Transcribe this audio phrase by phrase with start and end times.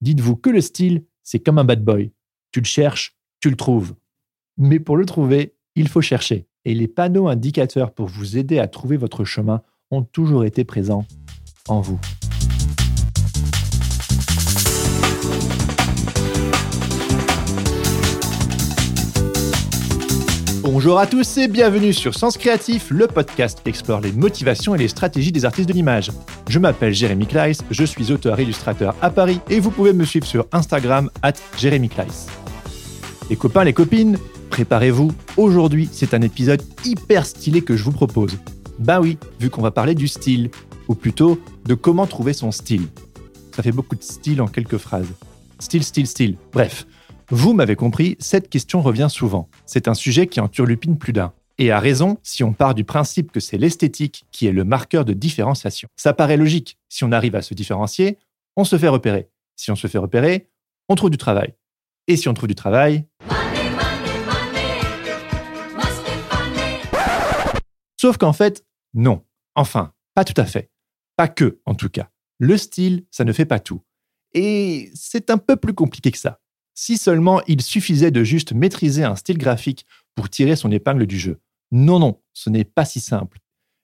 [0.00, 2.12] Dites-vous que le style, c'est comme un bad boy.
[2.52, 3.94] Tu le cherches, tu le trouves.
[4.56, 6.46] Mais pour le trouver, il faut chercher.
[6.64, 11.06] Et les panneaux indicateurs pour vous aider à trouver votre chemin ont toujours été présents
[11.68, 12.00] en vous.
[20.76, 24.78] Bonjour à tous et bienvenue sur Sens Créatif, le podcast qui explore les motivations et
[24.78, 26.12] les stratégies des artistes de l'image.
[26.50, 30.44] Je m'appelle Jérémy Kleiss, je suis auteur-illustrateur à Paris et vous pouvez me suivre sur
[30.52, 32.26] Instagram at Jérémy Kleiss.
[33.30, 34.18] Les copains, les copines,
[34.50, 35.12] préparez-vous.
[35.38, 38.36] Aujourd'hui, c'est un épisode hyper stylé que je vous propose.
[38.78, 40.50] Bah oui, vu qu'on va parler du style,
[40.88, 42.88] ou plutôt de comment trouver son style.
[43.52, 45.08] Ça fait beaucoup de style en quelques phrases.
[45.58, 46.36] Style, style, style.
[46.52, 46.86] Bref,
[47.30, 49.48] vous m'avez compris, cette question revient souvent.
[49.64, 51.32] C'est un sujet qui en turlupine plus d'un.
[51.58, 55.04] Et à raison si on part du principe que c'est l'esthétique qui est le marqueur
[55.04, 55.88] de différenciation.
[55.96, 56.78] Ça paraît logique.
[56.88, 58.18] Si on arrive à se différencier,
[58.56, 59.28] on se fait repérer.
[59.56, 60.48] Si on se fait repérer,
[60.88, 61.54] on trouve du travail.
[62.06, 63.04] Et si on trouve du travail...
[67.98, 69.24] Sauf qu'en fait, non.
[69.56, 70.70] Enfin, pas tout à fait.
[71.16, 72.10] Pas que, en tout cas.
[72.38, 73.80] Le style, ça ne fait pas tout.
[74.32, 76.38] Et c'est un peu plus compliqué que ça.
[76.78, 81.18] Si seulement il suffisait de juste maîtriser un style graphique pour tirer son épingle du
[81.18, 81.40] jeu.
[81.72, 83.38] Non, non, ce n'est pas si simple.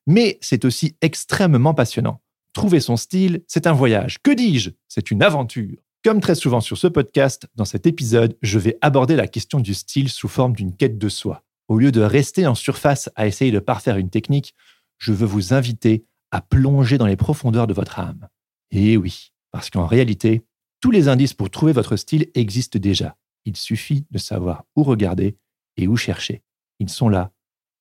[0.07, 2.21] Mais c'est aussi extrêmement passionnant.
[2.53, 4.19] Trouver son style, c'est un voyage.
[4.23, 4.71] Que dis-je?
[4.89, 5.79] C'est une aventure.
[6.05, 9.73] Comme très souvent sur ce podcast, dans cet épisode, je vais aborder la question du
[9.73, 11.45] style sous forme d'une quête de soi.
[11.69, 14.55] Au lieu de rester en surface à essayer de parfaire une technique,
[14.99, 18.29] je veux vous inviter à plonger dans les profondeurs de votre âme.
[18.71, 20.43] Et oui, parce qu'en réalité,
[20.83, 23.17] tous les indices pour trouver votre style existent déjà.
[23.45, 25.39] Il suffit de savoir où regarder
[25.77, 26.43] et où chercher.
[26.81, 27.31] Ils sont là,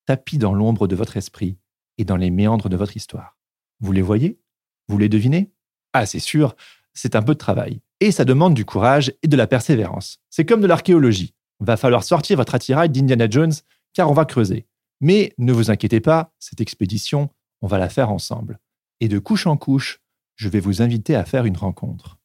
[0.06, 1.58] tapis dans l'ombre de votre esprit
[1.98, 3.40] et dans les méandres de votre histoire.
[3.80, 4.40] Vous les voyez?
[4.88, 5.52] Vous les devinez?
[5.94, 6.56] Ah, c'est sûr,
[6.94, 7.82] c'est un peu de travail.
[8.02, 10.20] Et ça demande du courage et de la persévérance.
[10.30, 11.34] C'est comme de l'archéologie.
[11.60, 13.54] Va falloir sortir votre attirail d'Indiana Jones
[13.94, 14.68] car on va creuser.
[15.00, 18.60] Mais ne vous inquiétez pas, cette expédition, on va la faire ensemble.
[19.00, 20.02] Et de couche en couche,
[20.36, 22.21] je vais vous inviter à faire une rencontre.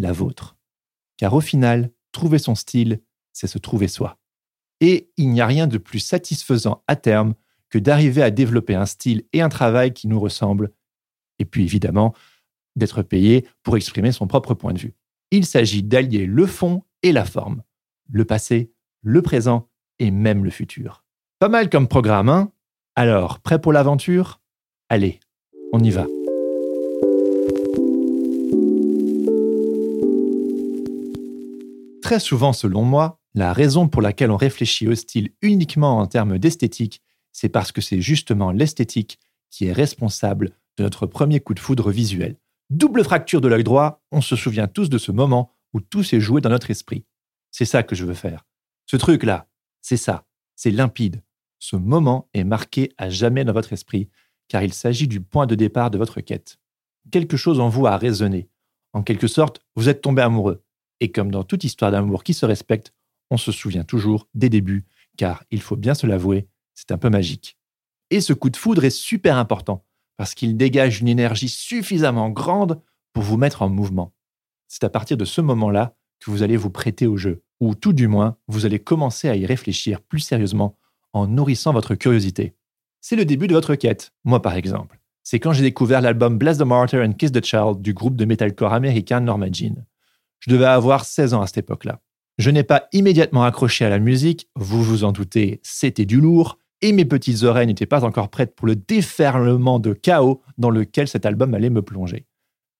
[0.00, 0.56] La vôtre.
[1.18, 3.02] Car au final, trouver son style,
[3.34, 4.16] c'est se trouver soi.
[4.80, 7.34] Et il n'y a rien de plus satisfaisant à terme
[7.68, 10.72] que d'arriver à développer un style et un travail qui nous ressemblent.
[11.38, 12.14] Et puis évidemment,
[12.76, 14.94] d'être payé pour exprimer son propre point de vue.
[15.32, 17.62] Il s'agit d'allier le fond et la forme,
[18.10, 18.72] le passé,
[19.02, 19.68] le présent
[19.98, 21.04] et même le futur.
[21.40, 22.52] Pas mal comme programme, hein?
[22.96, 24.40] Alors, prêt pour l'aventure?
[24.88, 25.20] Allez,
[25.74, 26.06] on y va.
[32.10, 36.40] Très souvent, selon moi, la raison pour laquelle on réfléchit au style uniquement en termes
[36.40, 41.60] d'esthétique, c'est parce que c'est justement l'esthétique qui est responsable de notre premier coup de
[41.60, 42.36] foudre visuel.
[42.68, 46.18] Double fracture de l'œil droit, on se souvient tous de ce moment où tout s'est
[46.18, 47.04] joué dans notre esprit.
[47.52, 48.44] C'est ça que je veux faire.
[48.86, 49.46] Ce truc-là,
[49.80, 50.26] c'est ça,
[50.56, 51.22] c'est limpide.
[51.60, 54.08] Ce moment est marqué à jamais dans votre esprit,
[54.48, 56.58] car il s'agit du point de départ de votre quête.
[57.12, 58.48] Quelque chose en vous a résonné.
[58.94, 60.64] En quelque sorte, vous êtes tombé amoureux.
[61.00, 62.92] Et comme dans toute histoire d'amour qui se respecte,
[63.30, 67.10] on se souvient toujours des débuts, car il faut bien se l'avouer, c'est un peu
[67.10, 67.56] magique.
[68.10, 69.84] Et ce coup de foudre est super important,
[70.16, 74.12] parce qu'il dégage une énergie suffisamment grande pour vous mettre en mouvement.
[74.68, 77.92] C'est à partir de ce moment-là que vous allez vous prêter au jeu, ou tout
[77.92, 80.76] du moins, vous allez commencer à y réfléchir plus sérieusement
[81.12, 82.54] en nourrissant votre curiosité.
[83.00, 85.00] C'est le début de votre quête, moi par exemple.
[85.22, 88.24] C'est quand j'ai découvert l'album Bless the Martyr and Kiss the Child du groupe de
[88.24, 89.86] metalcore américain Norma Jean.
[90.40, 92.00] Je devais avoir 16 ans à cette époque-là.
[92.38, 96.58] Je n'ai pas immédiatement accroché à la musique, vous vous en doutez, c'était du lourd,
[96.80, 101.08] et mes petites oreilles n'étaient pas encore prêtes pour le déferlement de chaos dans lequel
[101.08, 102.26] cet album allait me plonger.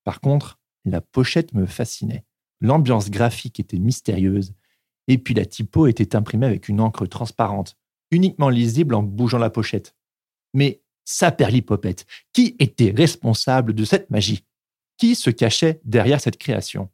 [0.05, 2.25] Par contre, la pochette me fascinait.
[2.63, 4.55] L'ambiance graphique était mystérieuse,
[5.09, 7.77] et puis la typo était imprimée avec une encre transparente,
[8.11, 9.95] uniquement lisible en bougeant la pochette.
[10.55, 14.45] Mais saperlipopette, qui était responsable de cette magie?
[14.97, 16.89] Qui se cachait derrière cette création?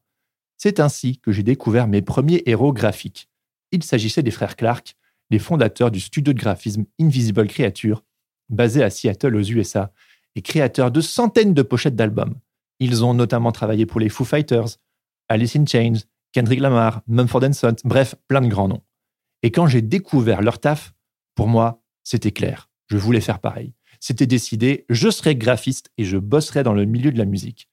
[0.57, 3.29] C'est ainsi que j'ai découvert mes premiers héros graphiques.
[3.73, 4.97] Il s'agissait des frères Clark,
[5.31, 8.05] les fondateurs du studio de graphisme Invisible Creature,
[8.49, 9.93] basé à Seattle aux USA,
[10.35, 12.39] et créateurs de centaines de pochettes d'albums.
[12.79, 14.77] Ils ont notamment travaillé pour les Foo Fighters,
[15.29, 16.01] Alice in Chains,
[16.33, 18.83] Kendrick Lamar, Mumford Sons, bref, plein de grands noms.
[19.43, 20.95] Et quand j'ai découvert leur taf,
[21.35, 22.69] pour moi, c'était clair.
[22.89, 23.73] Je voulais faire pareil.
[24.01, 27.69] C'était décidé, je serais graphiste et je bosserais dans le milieu de la musique.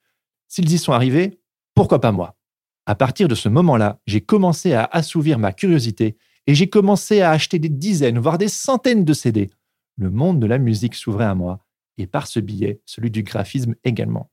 [0.47, 1.39] S'ils y sont arrivés,
[1.75, 2.38] pourquoi pas moi?
[2.85, 7.31] À partir de ce moment-là, j'ai commencé à assouvir ma curiosité et j'ai commencé à
[7.31, 9.50] acheter des dizaines, voire des centaines de CD.
[9.97, 11.65] Le monde de la musique s'ouvrait à moi
[11.97, 14.30] et par ce billet, celui du graphisme également.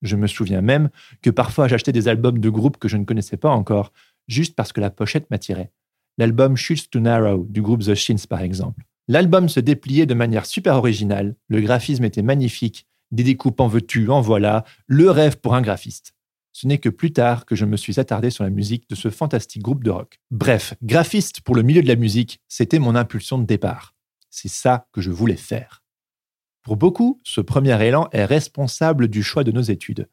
[0.00, 0.88] Je me souviens même
[1.20, 3.92] que parfois j'achetais des albums de groupes que je ne connaissais pas encore,
[4.28, 5.70] juste parce que la pochette m'attirait.
[6.16, 8.84] L'album Shoots to Narrow du groupe The Shins par exemple.
[9.08, 14.08] L'album se dépliait de manière super originale, le graphisme était magnifique, des découpes en veux-tu,
[14.08, 16.14] en voilà, le rêve pour un graphiste.
[16.52, 19.10] Ce n'est que plus tard que je me suis attardé sur la musique de ce
[19.10, 20.18] fantastique groupe de rock.
[20.30, 23.94] Bref, graphiste pour le milieu de la musique, c'était mon impulsion de départ.
[24.30, 25.82] C'est ça que je voulais faire.
[26.62, 30.08] Pour beaucoup, ce premier élan est responsable du choix de nos études.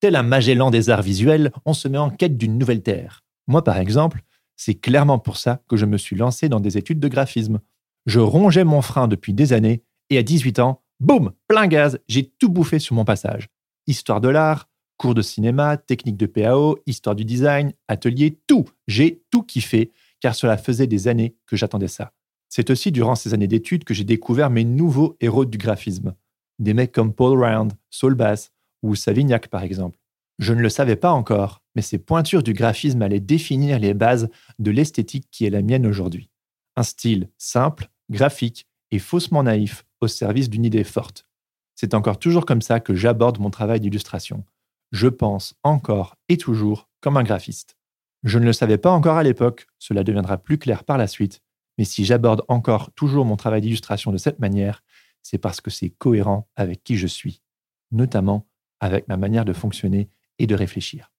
[0.00, 3.24] Tel un Magellan des arts visuels, on se met en quête d'une nouvelle terre.
[3.46, 4.22] Moi, par exemple,
[4.56, 7.60] c'est clairement pour ça que je me suis lancé dans des études de graphisme.
[8.06, 12.28] Je rongeais mon frein depuis des années et à 18 ans, boum, plein gaz, j'ai
[12.28, 13.48] tout bouffé sur mon passage.
[13.86, 18.64] Histoire de l'art, cours de cinéma, technique de PAO, histoire du design, atelier, tout.
[18.86, 22.12] J'ai tout kiffé car cela faisait des années que j'attendais ça.
[22.48, 26.14] C'est aussi durant ces années d'études que j'ai découvert mes nouveaux héros du graphisme.
[26.58, 28.52] Des mecs comme Paul Round, Saul Bass
[28.82, 29.98] ou Savignac par exemple.
[30.38, 34.28] Je ne le savais pas encore, mais ces pointures du graphisme allaient définir les bases
[34.58, 36.30] de l'esthétique qui est la mienne aujourd'hui.
[36.76, 41.26] Un style simple, graphique et faussement naïf au service d'une idée forte.
[41.74, 44.44] C'est encore toujours comme ça que j'aborde mon travail d'illustration.
[44.92, 47.76] Je pense encore et toujours comme un graphiste.
[48.22, 51.42] Je ne le savais pas encore à l'époque, cela deviendra plus clair par la suite,
[51.78, 54.82] mais si j'aborde encore toujours mon travail d'illustration de cette manière,
[55.22, 57.42] c'est parce que c'est cohérent avec qui je suis,
[57.90, 58.46] notamment
[58.80, 60.08] avec ma manière de fonctionner
[60.38, 61.12] et de réfléchir.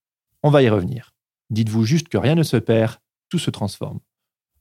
[0.44, 1.14] On va y revenir.
[1.50, 2.98] Dites-vous juste que rien ne se perd,
[3.30, 4.00] tout se transforme.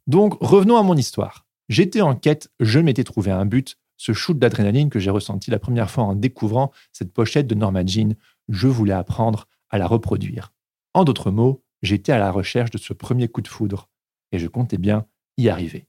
[0.07, 1.47] Donc revenons à mon histoire.
[1.69, 5.59] J'étais en quête, je m'étais trouvé un but, ce shoot d'adrénaline que j'ai ressenti la
[5.59, 8.15] première fois en découvrant cette pochette de Norma Jean,
[8.49, 10.53] je voulais apprendre à la reproduire.
[10.93, 13.89] En d'autres mots, j'étais à la recherche de ce premier coup de foudre,
[14.33, 15.07] et je comptais bien
[15.37, 15.87] y arriver.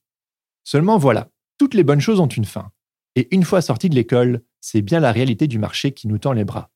[0.64, 2.72] Seulement voilà, toutes les bonnes choses ont une fin.
[3.16, 6.34] Et une fois sorti de l'école, c'est bien la réalité du marché qui nous tend
[6.34, 6.72] les bras.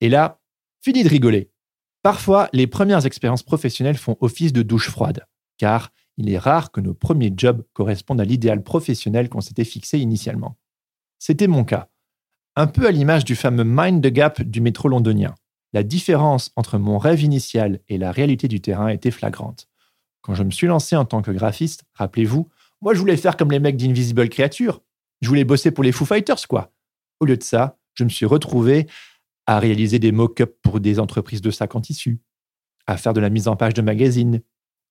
[0.00, 0.40] Et là,
[0.80, 1.50] fini de rigoler.
[2.02, 5.26] Parfois, les premières expériences professionnelles font office de douche froide,
[5.56, 9.98] car il est rare que nos premiers jobs correspondent à l'idéal professionnel qu'on s'était fixé
[9.98, 10.58] initialement.
[11.18, 11.88] C'était mon cas.
[12.60, 15.36] Un peu à l'image du fameux Mind the Gap du métro londonien.
[15.72, 19.68] La différence entre mon rêve initial et la réalité du terrain était flagrante.
[20.22, 22.48] Quand je me suis lancé en tant que graphiste, rappelez-vous,
[22.80, 24.82] moi je voulais faire comme les mecs d'Invisible Creature.
[25.20, 26.72] Je voulais bosser pour les Foo Fighters, quoi.
[27.20, 28.88] Au lieu de ça, je me suis retrouvé
[29.46, 32.18] à réaliser des mock-ups pour des entreprises de sacs en tissu,
[32.88, 34.40] à faire de la mise en page de magazines,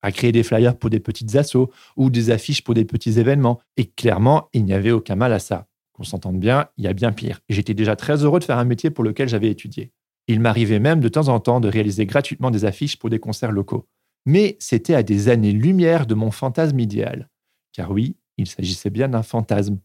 [0.02, 3.60] à créer des flyers pour des petites assos ou des affiches pour des petits événements.
[3.76, 5.67] Et clairement, il n'y avait aucun mal à ça.
[5.98, 7.40] Qu'on s'entende bien, il y a bien pire.
[7.50, 9.92] J'étais déjà très heureux de faire un métier pour lequel j'avais étudié.
[10.28, 13.52] Il m'arrivait même de temps en temps de réaliser gratuitement des affiches pour des concerts
[13.52, 13.88] locaux.
[14.26, 17.30] Mais c'était à des années-lumière de mon fantasme idéal.
[17.74, 19.80] Car oui, il s'agissait bien d'un fantasme.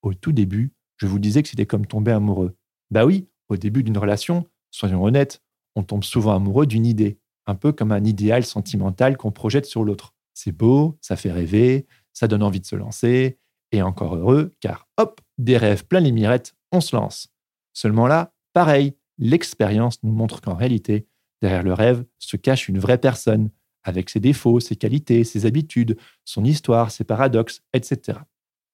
[0.00, 2.56] Au tout début, je vous disais que c'était comme tomber amoureux.
[2.90, 5.42] Bah oui, au début d'une relation, soyons honnêtes,
[5.74, 9.84] on tombe souvent amoureux d'une idée, un peu comme un idéal sentimental qu'on projette sur
[9.84, 10.14] l'autre.
[10.32, 13.38] C'est beau, ça fait rêver, ça donne envie de se lancer,
[13.72, 17.28] et encore heureux, car hop, des rêves plein les mirettes, on se lance.
[17.72, 21.06] Seulement là, pareil, l'expérience nous montre qu'en réalité,
[21.42, 23.50] derrière le rêve se cache une vraie personne,
[23.84, 28.18] avec ses défauts, ses qualités, ses habitudes, son histoire, ses paradoxes, etc.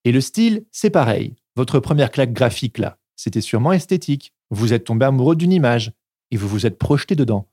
[0.05, 1.37] Et le style, c'est pareil.
[1.57, 4.35] Votre première claque graphique, là, c'était sûrement esthétique.
[4.51, 5.93] Vous êtes tombé amoureux d'une image
[6.31, 7.49] et vous vous êtes projeté dedans.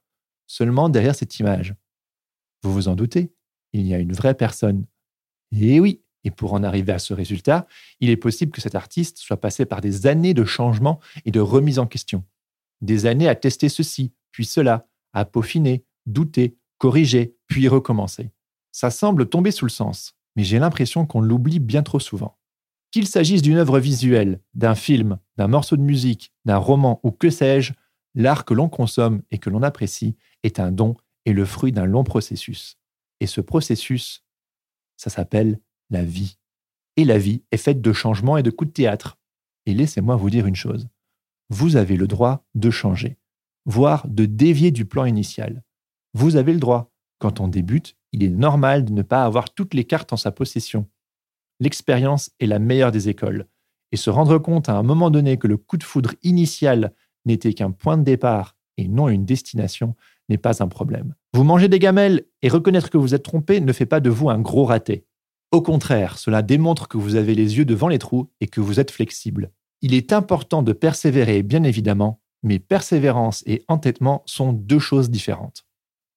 [0.47, 1.75] Seulement derrière cette image.
[2.63, 3.31] Vous vous en doutez,
[3.73, 4.85] il y a une vraie personne.
[5.51, 7.67] Et oui, et pour en arriver à ce résultat,
[7.99, 11.39] il est possible que cet artiste soit passé par des années de changement et de
[11.39, 12.23] remise en question.
[12.81, 18.31] Des années à tester ceci, puis cela, à peaufiner, douter, corriger, puis recommencer.
[18.71, 22.37] Ça semble tomber sous le sens, mais j'ai l'impression qu'on l'oublie bien trop souvent.
[22.91, 27.29] Qu'il s'agisse d'une œuvre visuelle, d'un film, d'un morceau de musique, d'un roman ou que
[27.29, 27.73] sais-je,
[28.15, 31.85] l'art que l'on consomme et que l'on apprécie est un don et le fruit d'un
[31.85, 32.77] long processus.
[33.19, 34.25] Et ce processus,
[34.97, 35.59] ça s'appelle
[35.91, 36.37] la vie.
[36.97, 39.19] Et la vie est faite de changements et de coups de théâtre.
[39.65, 40.87] Et laissez-moi vous dire une chose.
[41.49, 43.17] Vous avez le droit de changer,
[43.65, 45.63] voire de dévier du plan initial.
[46.13, 46.91] Vous avez le droit.
[47.19, 50.31] Quand on débute, il est normal de ne pas avoir toutes les cartes en sa
[50.31, 50.87] possession.
[51.59, 53.47] L'expérience est la meilleure des écoles.
[53.91, 56.93] Et se rendre compte à un moment donné que le coup de foudre initial
[57.25, 59.95] n'était qu'un point de départ et non une destination
[60.29, 61.13] n'est pas un problème.
[61.33, 64.29] Vous mangez des gamelles et reconnaître que vous êtes trompé ne fait pas de vous
[64.29, 65.05] un gros raté.
[65.51, 68.79] Au contraire, cela démontre que vous avez les yeux devant les trous et que vous
[68.79, 69.51] êtes flexible.
[69.81, 75.65] Il est important de persévérer, bien évidemment, mais persévérance et entêtement sont deux choses différentes.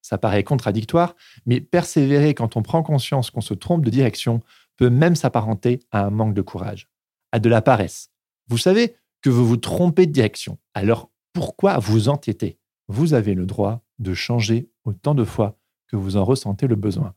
[0.02, 4.40] Ça paraît contradictoire, mais persévérer quand on prend conscience qu'on se trompe de direction
[4.76, 6.88] peut même s'apparenter à un manque de courage,
[7.32, 8.10] à de la paresse.
[8.48, 12.58] Vous savez que vous vous trompez de direction, alors pourquoi vous entêter?
[12.86, 17.14] Vous avez le droit de changer autant de fois que vous en ressentez le besoin.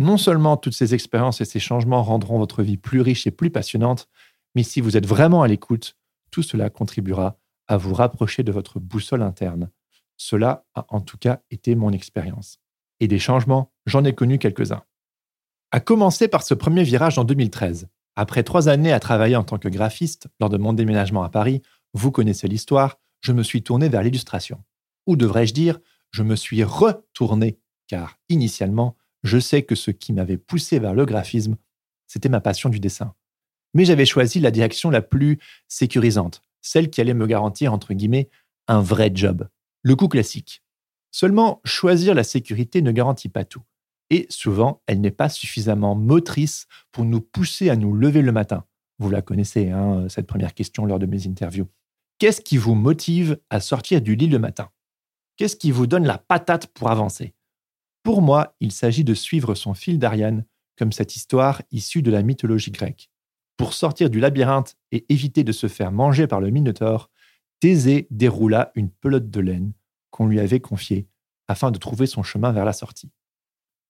[0.00, 3.50] Non seulement toutes ces expériences et ces changements rendront votre vie plus riche et plus
[3.50, 4.08] passionnante,
[4.54, 5.98] mais si vous êtes vraiment à l'écoute,
[6.30, 7.38] tout cela contribuera
[7.68, 9.70] à vous rapprocher de votre boussole interne.
[10.16, 12.60] Cela a en tout cas été mon expérience.
[13.00, 14.84] Et des changements, j'en ai connu quelques-uns.
[15.70, 17.86] À commencer par ce premier virage en 2013.
[18.16, 21.60] Après trois années à travailler en tant que graphiste lors de mon déménagement à Paris,
[21.92, 24.64] vous connaissez l'histoire, je me suis tourné vers l'illustration.
[25.06, 25.78] Ou devrais-je dire,
[26.10, 31.04] je me suis retourné, car initialement, je sais que ce qui m'avait poussé vers le
[31.04, 31.56] graphisme,
[32.06, 33.14] c'était ma passion du dessin.
[33.74, 38.28] Mais j'avais choisi la direction la plus sécurisante, celle qui allait me garantir, entre guillemets,
[38.68, 39.48] un vrai job.
[39.82, 40.62] Le coup classique.
[41.12, 43.62] Seulement, choisir la sécurité ne garantit pas tout.
[44.10, 48.64] Et souvent, elle n'est pas suffisamment motrice pour nous pousser à nous lever le matin.
[48.98, 51.68] Vous la connaissez, hein, cette première question lors de mes interviews.
[52.18, 54.68] Qu'est-ce qui vous motive à sortir du lit le matin?
[55.36, 57.34] Qu'est-ce qui vous donne la patate pour avancer?
[58.02, 60.44] Pour moi, il s'agit de suivre son fil d'Ariane,
[60.76, 63.10] comme cette histoire issue de la mythologie grecque.
[63.56, 67.10] Pour sortir du labyrinthe et éviter de se faire manger par le Minotaure,
[67.60, 69.72] Thésée déroula une pelote de laine
[70.10, 71.08] qu'on lui avait confiée
[71.46, 73.12] afin de trouver son chemin vers la sortie.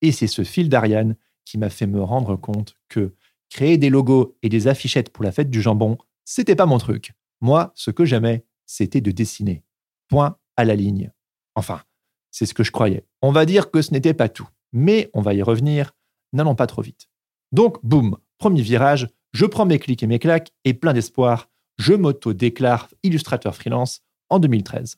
[0.03, 1.15] Et c'est ce fil d'Ariane
[1.45, 3.15] qui m'a fait me rendre compte que
[3.49, 7.13] créer des logos et des affichettes pour la fête du jambon, c'était pas mon truc.
[7.41, 9.63] Moi, ce que j'aimais, c'était de dessiner.
[10.09, 11.13] Point à la ligne.
[11.55, 11.83] Enfin,
[12.31, 13.05] c'est ce que je croyais.
[13.23, 14.49] On va dire que ce n'était pas tout.
[14.73, 15.93] Mais on va y revenir,
[16.33, 17.09] n'allons pas trop vite.
[17.53, 21.95] Donc, boum, premier virage, je prends mes clics et mes claques et plein d'espoir, je
[21.95, 24.97] m'auto-déclare illustrateur freelance en 2013.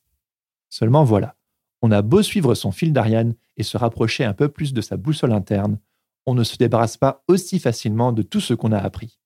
[0.69, 1.37] Seulement voilà,
[1.83, 4.97] on a beau suivre son fil d'Ariane et se rapprocher un peu plus de sa
[4.97, 5.79] boussole interne,
[6.27, 9.19] on ne se débarrasse pas aussi facilement de tout ce qu'on a appris.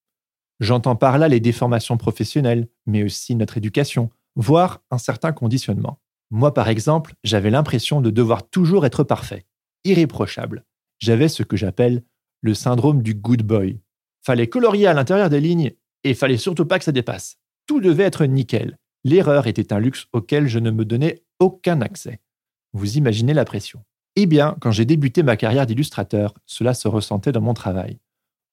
[0.60, 6.00] J'entends par là les déformations professionnelles, mais aussi notre éducation, voire un certain conditionnement.
[6.30, 9.46] Moi, par exemple, j'avais l'impression de devoir toujours être parfait,
[9.84, 10.64] irréprochable.
[10.98, 12.02] J'avais ce que j'appelle
[12.42, 13.80] le syndrome du good boy,
[14.26, 15.70] Fallait colorier à l'intérieur des lignes
[16.02, 17.36] et fallait surtout pas que ça dépasse.
[17.66, 18.76] Tout devait être nickel.
[19.04, 22.18] L'erreur était un luxe auquel je ne me donnais aucun accès.
[22.72, 23.84] Vous imaginez la pression.
[24.16, 28.00] Eh bien, quand j'ai débuté ma carrière d'illustrateur, cela se ressentait dans mon travail.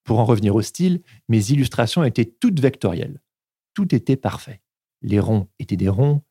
[0.04, 3.20] Pour en revenir au style, mes illustrations étaient toutes vectorielles.
[3.74, 4.62] Tout était parfait.
[5.02, 6.22] Les ronds étaient des ronds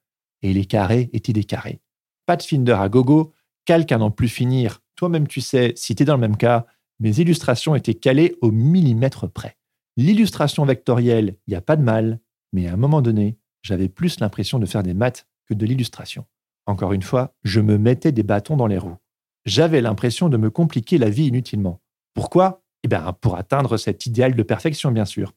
[0.43, 1.81] et les carrés étaient des carrés.
[2.25, 3.33] Pas de Finder à gogo,
[3.65, 4.81] calque à n'en plus finir.
[4.95, 6.67] Toi-même, tu sais, si t'es dans le même cas,
[6.99, 9.57] mes illustrations étaient calées au millimètre près.
[9.97, 12.19] L'illustration vectorielle, il n'y a pas de mal,
[12.51, 16.25] mais à un moment donné, j'avais plus l'impression de faire des maths que de l'illustration.
[16.65, 18.97] Encore une fois, je me mettais des bâtons dans les roues.
[19.45, 21.81] J'avais l'impression de me compliquer la vie inutilement.
[22.13, 22.63] Pourquoi?
[22.83, 25.33] Eh bien, pour atteindre cet idéal de perfection, bien sûr.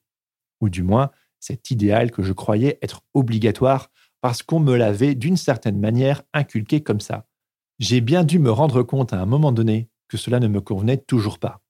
[0.60, 1.10] Ou du moins,
[1.40, 3.90] cet idéal que je croyais être obligatoire
[4.26, 7.28] parce qu'on me l'avait d'une certaine manière inculqué comme ça.
[7.78, 10.96] J'ai bien dû me rendre compte à un moment donné que cela ne me convenait
[10.96, 11.62] toujours pas.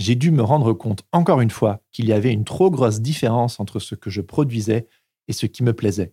[0.00, 3.60] J'ai dû me rendre compte encore une fois qu'il y avait une trop grosse différence
[3.60, 4.88] entre ce que je produisais
[5.28, 6.12] et ce qui me plaisait.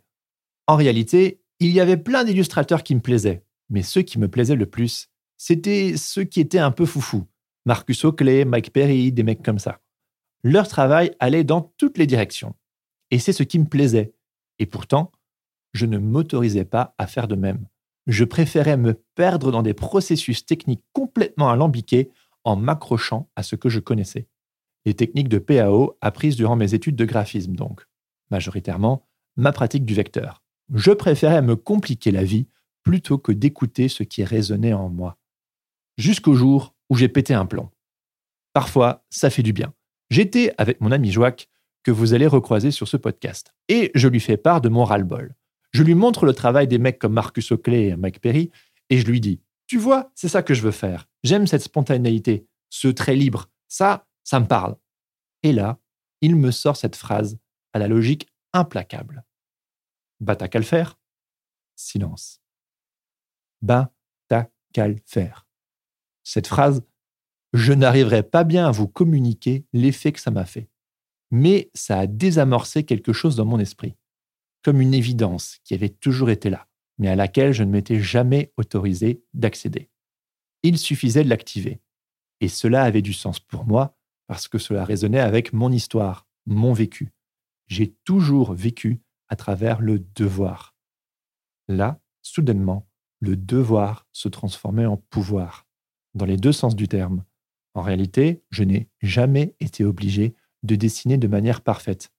[0.67, 4.53] En réalité, il y avait plein d'illustrateurs qui me plaisaient, mais ceux qui me plaisaient
[4.53, 7.25] le plus, c'était ceux qui étaient un peu foufous.
[7.65, 9.79] Marcus Oakley, Mike Perry, des mecs comme ça.
[10.43, 12.53] Leur travail allait dans toutes les directions.
[13.09, 14.13] Et c'est ce qui me plaisait.
[14.59, 15.11] Et pourtant,
[15.73, 17.67] je ne m'autorisais pas à faire de même
[18.07, 22.09] je préférais me perdre dans des processus techniques complètement alambiqués
[22.43, 24.27] en m'accrochant à ce que je connaissais.
[24.85, 27.85] Les techniques de PAO apprises durant mes études de graphisme donc.
[28.31, 30.41] Majoritairement, ma pratique du vecteur.
[30.73, 32.47] Je préférais me compliquer la vie
[32.83, 35.17] plutôt que d'écouter ce qui résonnait en moi.
[35.97, 37.69] Jusqu'au jour où j'ai pété un plomb.
[38.53, 39.73] Parfois, ça fait du bien.
[40.09, 41.47] J'étais avec mon ami Joaque,
[41.83, 45.35] que vous allez recroiser sur ce podcast, et je lui fais part de mon ras-le-bol.
[45.71, 48.51] Je lui montre le travail des mecs comme Marcus Oakley et Mike Perry,
[48.89, 51.07] et je lui dis Tu vois, c'est ça que je veux faire.
[51.23, 53.49] J'aime cette spontanéité, ce trait libre.
[53.67, 54.75] Ça, ça me parle.
[55.43, 55.79] Et là,
[56.21, 57.37] il me sort cette phrase
[57.73, 59.23] à la logique implacable.
[60.19, 60.99] Bah, t'as qu'à le faire.
[61.75, 62.41] Silence.
[63.61, 63.93] Bah,
[64.27, 65.47] t'as qu'à faire.
[66.23, 66.83] Cette phrase,
[67.53, 70.69] je n'arriverai pas bien à vous communiquer l'effet que ça m'a fait.
[71.31, 73.95] Mais ça a désamorcé quelque chose dans mon esprit
[74.63, 76.67] comme une évidence qui avait toujours été là.
[76.97, 79.89] mais à laquelle je ne m'étais jamais autorisé d'accéder.
[80.61, 81.81] Il suffisait de l'activer.
[82.41, 86.73] Et cela avait du sens pour moi parce que cela résonnait avec mon histoire, mon
[86.73, 87.11] vécu.
[87.67, 90.75] J'ai toujours vécu à travers le devoir.
[91.67, 92.87] Là, soudainement,
[93.19, 95.67] le devoir se transformait en pouvoir,
[96.13, 97.23] dans les deux sens du terme.
[97.73, 102.11] En réalité, je n'ai jamais été obligé de dessiner de manière parfaite.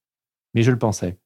[0.54, 1.18] Mais je le pensais.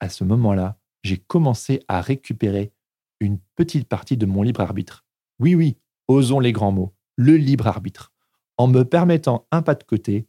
[0.00, 2.72] À ce moment-là, j'ai commencé à récupérer
[3.20, 5.04] une petite partie de mon libre arbitre.
[5.38, 5.76] Oui, oui,
[6.08, 8.12] osons les grands mots, le libre arbitre.
[8.58, 10.26] En me permettant un pas de côté,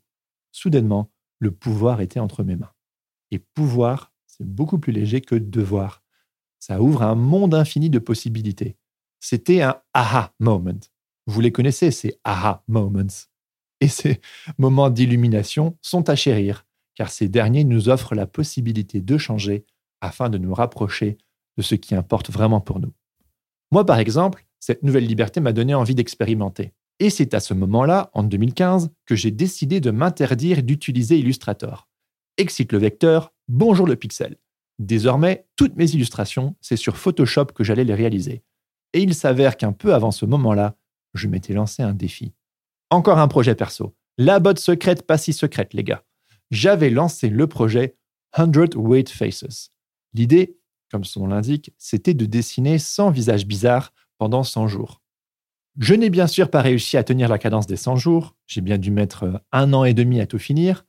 [0.52, 2.72] soudainement, le pouvoir était entre mes mains.
[3.32, 6.04] Et pouvoir, c'est beaucoup plus léger que devoir.
[6.60, 8.78] Ça ouvre un monde infini de possibilités.
[9.20, 10.80] C'était un aha moment.
[11.26, 13.08] Vous les connaissez, ces aha moments.
[13.82, 14.22] Et ces
[14.58, 16.66] moments d'illumination sont à chérir,
[16.98, 19.66] car ces derniers nous offrent la possibilité de changer
[20.02, 21.20] afin de nous rapprocher
[21.56, 22.92] de ce qui importe vraiment pour nous.
[23.72, 26.74] Moi, par exemple, cette nouvelle liberté m'a donné envie d'expérimenter.
[27.00, 31.88] Et c'est à ce moment-là, en 2015, que j'ai décidé de m'interdire d'utiliser Illustrator.
[32.38, 34.38] Excite le vecteur, bonjour le pixel.
[34.80, 38.44] Désormais, toutes mes illustrations, c'est sur Photoshop que j'allais les réaliser.
[38.94, 40.76] Et il s'avère qu'un peu avant ce moment-là,
[41.14, 42.34] je m'étais lancé un défi.
[42.90, 43.96] Encore un projet perso.
[44.18, 46.04] La botte secrète, pas si secrète, les gars.
[46.52, 47.98] J'avais lancé le projet
[48.36, 49.72] 100 Weight Faces.
[50.14, 50.58] L'idée,
[50.92, 55.02] comme son nom l'indique, c'était de dessiner 100 visages bizarres pendant 100 jours.
[55.80, 58.78] Je n'ai bien sûr pas réussi à tenir la cadence des 100 jours, j'ai bien
[58.78, 60.86] dû mettre euh, un an et demi à tout finir.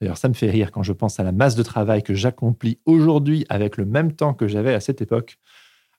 [0.00, 2.78] D'ailleurs, ça me fait rire quand je pense à la masse de travail que j'accomplis
[2.84, 5.38] aujourd'hui avec le même temps que j'avais à cette époque.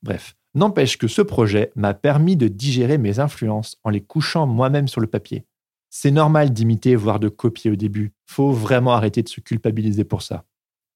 [0.04, 4.88] Bref, n'empêche que ce projet m'a permis de digérer mes influences en les couchant moi-même
[4.88, 5.46] sur le papier.
[5.90, 8.14] C'est normal d'imiter, voire de copier au début.
[8.26, 10.46] Faut vraiment arrêter de se culpabiliser pour ça.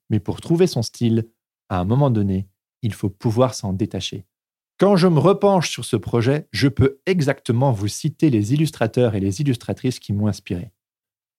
[0.10, 1.28] Mais pour trouver son style,
[1.70, 2.48] à un moment donné,
[2.84, 4.26] il faut pouvoir s'en détacher.
[4.80, 9.20] Quand je me repenche sur ce projet, je peux exactement vous citer les illustrateurs et
[9.20, 10.72] les illustratrices qui m'ont inspiré.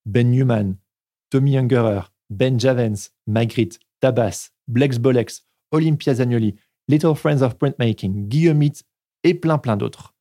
[0.05, 0.75] Ben Newman,
[1.29, 6.55] Tommy Ungerer, Ben Javens, Magritte, Tabas, Blex Bolex, Olympia Zagnoli,
[6.87, 8.63] Little Friends of Printmaking, Guillaume
[9.23, 10.15] et plein plein d'autres.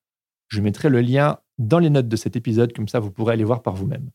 [0.48, 3.44] Je mettrai le lien dans les notes de cet épisode, comme ça vous pourrez aller
[3.44, 4.10] voir par vous-même.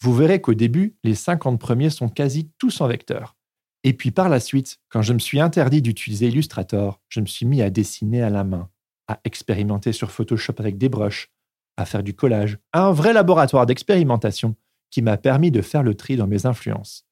[0.00, 3.36] Vous verrez qu'au début, les 50 premiers sont quasi tous en vecteur.
[3.84, 7.46] Et puis par la suite, quand je me suis interdit d'utiliser Illustrator, je me suis
[7.46, 8.70] mis à dessiner à la main,
[9.08, 11.30] à expérimenter sur Photoshop avec des brushes,
[11.76, 14.56] à faire du collage, un vrai laboratoire d'expérimentation
[14.90, 17.06] qui m'a permis de faire le tri dans mes influences.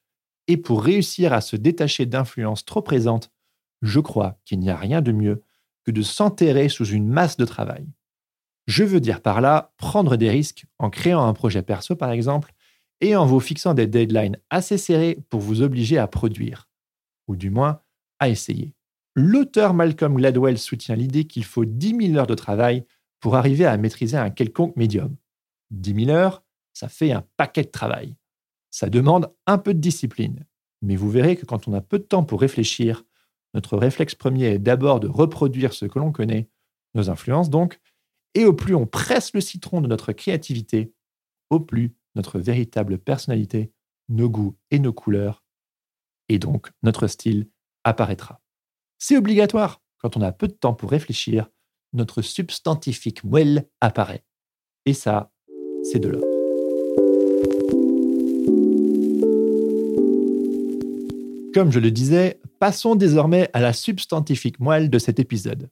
[0.48, 3.30] Et pour réussir à se détacher d'influences trop présentes,
[3.82, 5.42] je crois qu'il n'y a rien de mieux
[5.84, 7.86] que de s'enterrer sous une masse de travail.
[8.66, 12.53] Je veux dire par là prendre des risques en créant un projet perso par exemple
[13.01, 16.68] et en vous fixant des deadlines assez serrés pour vous obliger à produire,
[17.27, 17.81] ou du moins
[18.20, 18.75] à essayer.
[19.14, 22.87] L'auteur Malcolm Gladwell soutient l'idée qu'il faut 10 000 heures de travail
[23.20, 25.16] pour arriver à maîtriser un quelconque médium.
[25.70, 28.16] 10 000 heures, ça fait un paquet de travail.
[28.70, 30.46] Ça demande un peu de discipline.
[30.81, 33.05] Mais vous verrez que quand on a peu de temps pour réfléchir,
[33.53, 36.48] notre réflexe premier est d'abord de reproduire ce que l'on connaît,
[36.94, 37.81] nos influences donc,
[38.34, 40.92] et au plus on presse le citron de notre créativité,
[41.50, 43.72] au plus notre véritable personnalité,
[44.08, 45.44] nos goûts et nos couleurs,
[46.28, 47.48] et donc notre style
[47.84, 48.40] apparaîtra.
[48.98, 49.82] C'est obligatoire.
[49.98, 51.48] Quand on a peu de temps pour réfléchir,
[51.92, 54.24] notre substantifique moelle apparaît.
[54.86, 55.30] Et ça,
[55.84, 56.24] c'est de l'or.
[61.54, 65.68] Comme je le disais, passons désormais à la substantifique moelle de cet épisode.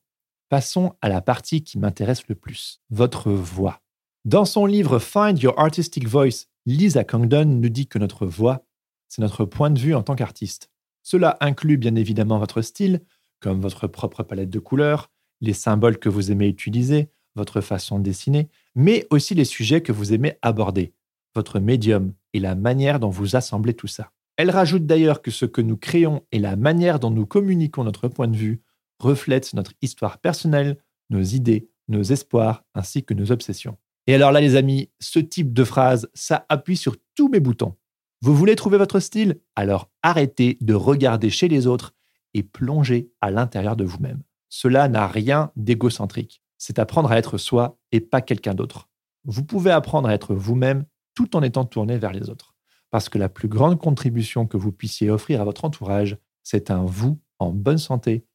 [0.50, 3.82] Passons à la partie qui m'intéresse le plus, votre voix.
[4.24, 8.66] Dans son livre Find Your Artistic Voice, Lisa Congdon nous dit que notre voix,
[9.06, 10.68] c'est notre point de vue en tant qu'artiste.
[11.04, 13.00] Cela inclut bien évidemment votre style,
[13.38, 18.04] comme votre propre palette de couleurs, les symboles que vous aimez utiliser, votre façon de
[18.04, 20.94] dessiner, mais aussi les sujets que vous aimez aborder,
[21.32, 24.10] votre médium et la manière dont vous assemblez tout ça.
[24.36, 28.08] Elle rajoute d'ailleurs que ce que nous créons et la manière dont nous communiquons notre
[28.08, 28.62] point de vue
[29.00, 30.78] reflètent notre histoire personnelle,
[31.10, 33.76] nos idées, nos espoirs ainsi que nos obsessions.
[34.06, 37.76] Et alors là, les amis, ce type de phrase, ça appuie sur tous mes boutons.
[38.22, 39.40] Vous voulez trouver votre style?
[39.56, 41.94] Alors arrêtez de regarder chez les autres
[42.34, 44.22] et plongez à l'intérieur de vous-même.
[44.48, 46.42] Cela n'a rien d'égocentrique.
[46.58, 48.88] C'est apprendre à être soi et pas quelqu'un d'autre.
[49.24, 50.84] Vous pouvez apprendre à être vous-même
[51.14, 52.54] tout en étant tourné vers les autres.
[52.90, 56.84] Parce que la plus grande contribution que vous puissiez offrir à votre entourage, c'est un
[56.84, 58.26] vous en bonne santé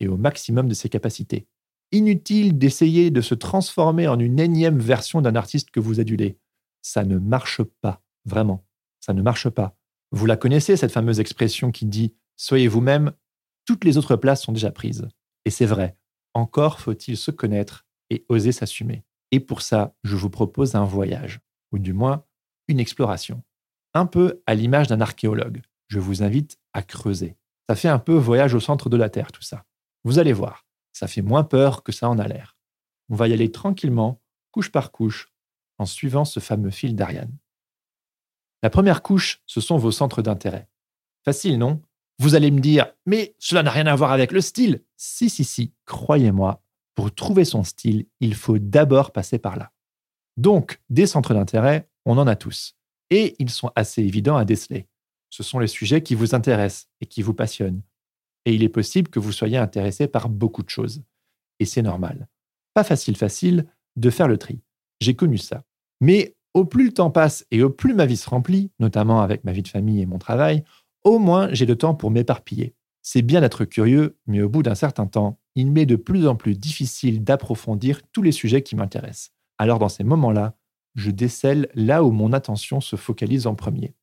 [0.00, 1.46] et au maximum de ses capacités.
[1.92, 6.38] Inutile d'essayer de se transformer en une énième version d'un artiste que vous adulez.
[6.82, 8.64] Ça ne marche pas, vraiment.
[9.00, 9.76] Ça ne marche pas.
[10.10, 13.12] Vous la connaissez, cette fameuse expression qui dit Soyez vous-même,
[13.64, 15.08] toutes les autres places sont déjà prises.
[15.44, 15.96] Et c'est vrai,
[16.34, 19.04] encore faut-il se connaître et oser s'assumer.
[19.30, 21.40] Et pour ça, je vous propose un voyage,
[21.72, 22.24] ou du moins
[22.68, 23.42] une exploration.
[23.94, 25.62] Un peu à l'image d'un archéologue.
[25.88, 27.36] Je vous invite à creuser.
[27.68, 29.64] Ça fait un peu voyage au centre de la Terre, tout ça.
[30.04, 32.56] Vous allez voir, ça fait moins peur que ça en a l'air.
[33.08, 35.32] On va y aller tranquillement, couche par couche,
[35.78, 37.36] en suivant ce fameux fil d'Ariane.
[38.62, 40.68] La première couche, ce sont vos centres d'intérêt.
[41.24, 41.82] Facile, non?
[42.18, 44.84] Vous allez me dire, mais cela n'a rien à voir avec le style.
[44.96, 46.62] Si, si, si, croyez-moi,
[46.94, 49.72] pour trouver son style, il faut d'abord passer par là.
[50.36, 52.76] Donc, des centres d'intérêt, on en a tous.
[53.10, 54.86] Et ils sont assez évidents à déceler.
[55.30, 57.82] Ce sont les sujets qui vous intéressent et qui vous passionnent.
[58.44, 61.02] Et il est possible que vous soyez intéressé par beaucoup de choses.
[61.60, 62.28] Et c'est normal.
[62.74, 64.60] Pas facile, facile de faire le tri.
[65.00, 65.62] J'ai connu ça.
[66.00, 69.44] Mais au plus le temps passe et au plus ma vie se remplit, notamment avec
[69.44, 70.64] ma vie de famille et mon travail,
[71.02, 72.74] au moins j'ai le temps pour m'éparpiller.
[73.02, 76.36] C'est bien d'être curieux, mais au bout d'un certain temps, il m'est de plus en
[76.36, 79.32] plus difficile d'approfondir tous les sujets qui m'intéressent.
[79.58, 80.56] Alors dans ces moments-là,
[80.94, 83.94] je décèle là où mon attention se focalise en premier.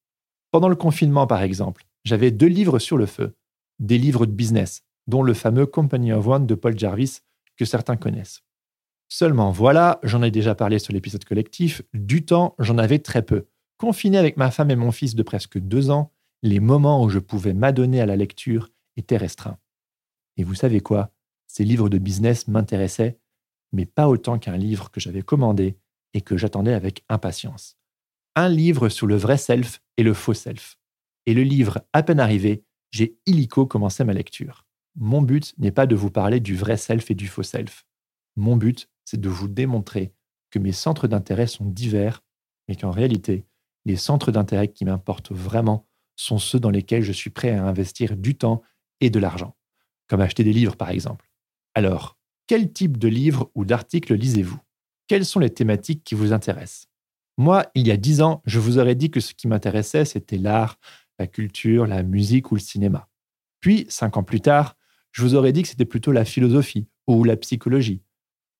[0.51, 3.35] Pendant le confinement, par exemple, j'avais deux livres sur le feu,
[3.79, 7.19] des livres de business, dont le fameux Company of One de Paul Jarvis,
[7.57, 8.43] que certains connaissent.
[9.09, 13.47] Seulement voilà, j'en ai déjà parlé sur l'épisode collectif, du temps, j'en avais très peu.
[13.77, 16.11] Confiné avec ma femme et mon fils de presque deux ans,
[16.43, 19.57] les moments où je pouvais m'adonner à la lecture était restreint.
[20.37, 21.11] Et vous savez quoi?
[21.47, 23.19] Ces livres de business m'intéressaient,
[23.73, 25.77] mais pas autant qu'un livre que j'avais commandé
[26.13, 27.77] et que j'attendais avec impatience.
[28.35, 30.77] Un livre sur le vrai self et le faux self.
[31.25, 34.65] Et le livre à peine arrivé, j'ai illico commencé ma lecture.
[34.95, 37.85] Mon but n'est pas de vous parler du vrai self et du faux self.
[38.35, 40.13] Mon but, c'est de vous démontrer
[40.51, 42.23] que mes centres d'intérêt sont divers,
[42.67, 43.45] mais qu'en réalité,
[43.85, 48.15] les centres d'intérêt qui m'importent vraiment sont ceux dans lesquels je suis prêt à investir
[48.15, 48.61] du temps
[48.99, 49.55] et de l'argent,
[50.07, 51.31] comme acheter des livres par exemple.
[51.73, 54.59] Alors, quel type de livres ou d'articles lisez-vous?
[55.07, 56.87] Quelles sont les thématiques qui vous intéressent?
[57.37, 60.37] Moi, il y a dix ans, je vous aurais dit que ce qui m'intéressait, c'était
[60.37, 60.77] l'art,
[61.21, 63.07] la culture, la musique ou le cinéma.
[63.59, 64.75] Puis, cinq ans plus tard,
[65.11, 68.01] je vous aurais dit que c'était plutôt la philosophie ou la psychologie.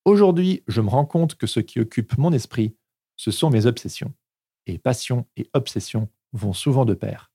[0.05, 2.75] Aujourd'hui, je me rends compte que ce qui occupe mon esprit,
[3.15, 4.13] ce sont mes obsessions.
[4.67, 7.31] Et passion et obsession vont souvent de pair.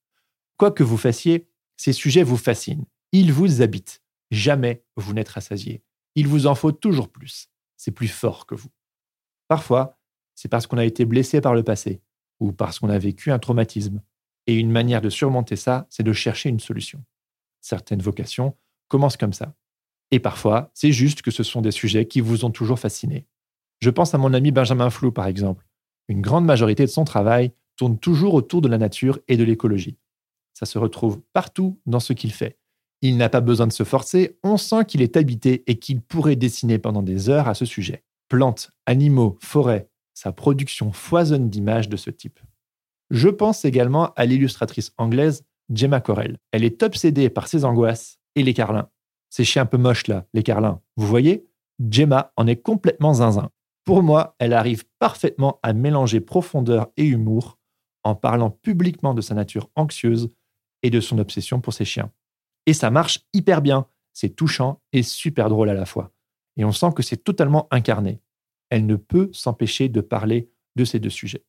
[0.58, 2.86] Quoi que vous fassiez, ces sujets vous fascinent.
[3.10, 4.02] Ils vous habitent.
[4.30, 5.82] Jamais vous n'êtes rassasié.
[6.14, 7.48] Il vous en faut toujours plus.
[7.76, 8.70] C'est plus fort que vous.
[9.48, 9.98] Parfois,
[10.36, 12.00] c'est parce qu'on a été blessé par le passé
[12.38, 14.02] ou parce qu'on a vécu un traumatisme.
[14.46, 17.04] Et une manière de surmonter ça, c'est de chercher une solution.
[17.60, 18.56] Certaines vocations
[18.88, 19.54] commencent comme ça.
[20.10, 23.26] Et parfois, c'est juste que ce sont des sujets qui vous ont toujours fasciné.
[23.80, 25.66] Je pense à mon ami Benjamin Flou, par exemple.
[26.08, 29.98] Une grande majorité de son travail tourne toujours autour de la nature et de l'écologie.
[30.54, 32.56] Ça se retrouve partout dans ce qu'il fait.
[33.02, 36.36] Il n'a pas besoin de se forcer, on sent qu'il est habité et qu'il pourrait
[36.36, 38.04] dessiner pendant des heures à ce sujet.
[38.28, 42.40] Plantes, animaux, forêts, sa production foisonne d'images de ce type.
[43.10, 46.38] Je pense également à l'illustratrice anglaise Gemma Corell.
[46.52, 48.88] Elle est obsédée par ses angoisses et les carlins.
[49.30, 50.80] Ces chiens un peu moches là, les carlins.
[50.96, 51.46] Vous voyez
[51.90, 53.50] Gemma en est complètement zinzin.
[53.84, 57.58] Pour moi, elle arrive parfaitement à mélanger profondeur et humour
[58.02, 60.30] en parlant publiquement de sa nature anxieuse
[60.82, 62.12] et de son obsession pour ses chiens.
[62.66, 63.86] Et ça marche hyper bien.
[64.12, 66.12] C'est touchant et super drôle à la fois.
[66.56, 68.20] Et on sent que c'est totalement incarné.
[68.70, 71.44] Elle ne peut s'empêcher de parler de ces deux sujets.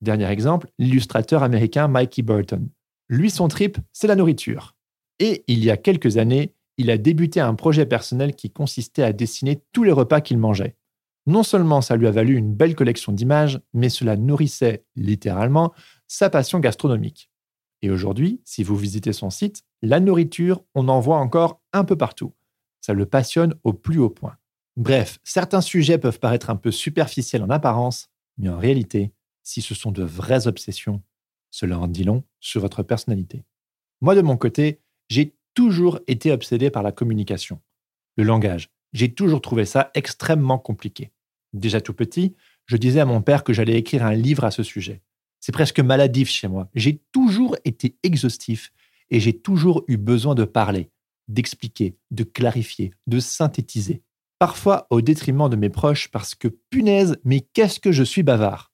[0.00, 2.68] Dernier exemple, l'illustrateur américain Mikey Burton.
[3.08, 4.76] Lui, son trip, c'est la nourriture.
[5.18, 9.12] Et il y a quelques années, il a débuté un projet personnel qui consistait à
[9.12, 10.76] dessiner tous les repas qu'il mangeait.
[11.26, 15.72] Non seulement ça lui a valu une belle collection d'images, mais cela nourrissait littéralement
[16.06, 17.30] sa passion gastronomique.
[17.82, 21.96] Et aujourd'hui, si vous visitez son site, la nourriture, on en voit encore un peu
[21.96, 22.32] partout.
[22.80, 24.36] Ça le passionne au plus haut point.
[24.76, 29.12] Bref, certains sujets peuvent paraître un peu superficiels en apparence, mais en réalité,
[29.46, 31.02] si ce sont de vraies obsessions,
[31.52, 33.44] cela en dit long sur votre personnalité.
[34.00, 37.60] Moi, de mon côté, j'ai toujours été obsédé par la communication,
[38.16, 38.70] le langage.
[38.92, 41.12] J'ai toujours trouvé ça extrêmement compliqué.
[41.52, 42.34] Déjà tout petit,
[42.66, 45.00] je disais à mon père que j'allais écrire un livre à ce sujet.
[45.38, 46.68] C'est presque maladif chez moi.
[46.74, 48.72] J'ai toujours été exhaustif
[49.10, 50.90] et j'ai toujours eu besoin de parler,
[51.28, 54.02] d'expliquer, de clarifier, de synthétiser.
[54.40, 58.72] Parfois au détriment de mes proches parce que punaise, mais qu'est-ce que je suis bavard?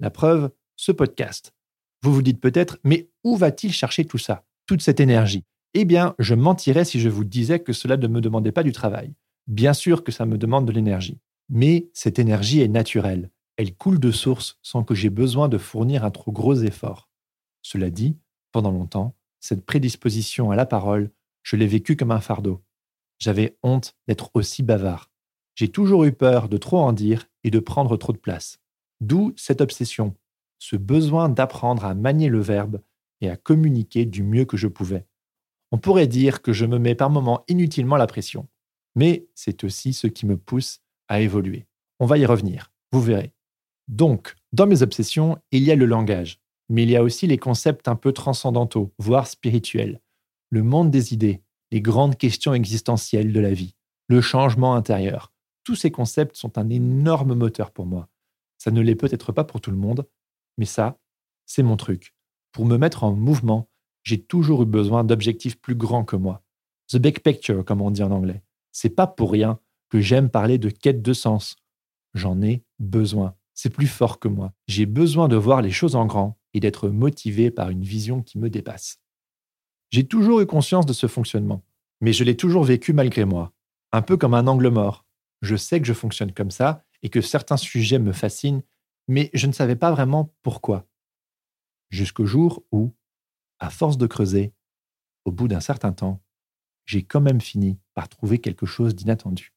[0.00, 1.54] La preuve, ce podcast.
[2.02, 5.44] Vous vous dites peut-être, mais où va-t-il chercher tout ça, toute cette énergie?
[5.72, 8.72] Eh bien, je mentirais si je vous disais que cela ne me demandait pas du
[8.72, 9.14] travail.
[9.46, 11.18] Bien sûr que ça me demande de l'énergie.
[11.48, 13.30] Mais cette énergie est naturelle.
[13.56, 17.08] Elle coule de source sans que j'ai besoin de fournir un trop gros effort.
[17.62, 18.16] Cela dit,
[18.50, 21.10] pendant longtemps, cette prédisposition à la parole,
[21.44, 22.64] je l'ai vécue comme un fardeau.
[23.20, 25.12] J'avais honte d'être aussi bavard.
[25.54, 28.58] J'ai toujours eu peur de trop en dire et de prendre trop de place.
[29.00, 30.14] D'où cette obsession,
[30.58, 32.80] ce besoin d'apprendre à manier le verbe
[33.20, 35.06] et à communiquer du mieux que je pouvais.
[35.72, 38.48] On pourrait dire que je me mets par moments inutilement la pression,
[38.94, 41.66] mais c'est aussi ce qui me pousse à évoluer.
[42.00, 43.32] On va y revenir, vous verrez.
[43.88, 47.38] Donc, dans mes obsessions, il y a le langage, mais il y a aussi les
[47.38, 50.00] concepts un peu transcendantaux, voire spirituels,
[50.50, 53.74] le monde des idées, les grandes questions existentielles de la vie,
[54.08, 55.32] le changement intérieur.
[55.64, 58.08] Tous ces concepts sont un énorme moteur pour moi.
[58.64, 60.08] Ça ne l'est peut-être pas pour tout le monde,
[60.56, 60.98] mais ça,
[61.44, 62.14] c'est mon truc.
[62.50, 63.68] Pour me mettre en mouvement,
[64.04, 66.42] j'ai toujours eu besoin d'objectifs plus grands que moi.
[66.88, 68.42] The big picture, comme on dit en anglais.
[68.72, 71.56] C'est pas pour rien que j'aime parler de quête de sens.
[72.14, 73.34] J'en ai besoin.
[73.52, 74.54] C'est plus fort que moi.
[74.66, 78.38] J'ai besoin de voir les choses en grand et d'être motivé par une vision qui
[78.38, 78.98] me dépasse.
[79.90, 81.62] J'ai toujours eu conscience de ce fonctionnement,
[82.00, 83.52] mais je l'ai toujours vécu malgré moi,
[83.92, 85.04] un peu comme un angle mort.
[85.42, 88.62] Je sais que je fonctionne comme ça et que certains sujets me fascinent,
[89.06, 90.88] mais je ne savais pas vraiment pourquoi.
[91.90, 92.92] Jusqu'au jour où,
[93.60, 94.54] à force de creuser,
[95.24, 96.22] au bout d'un certain temps,
[96.86, 99.54] j'ai quand même fini par trouver quelque chose d'inattendu.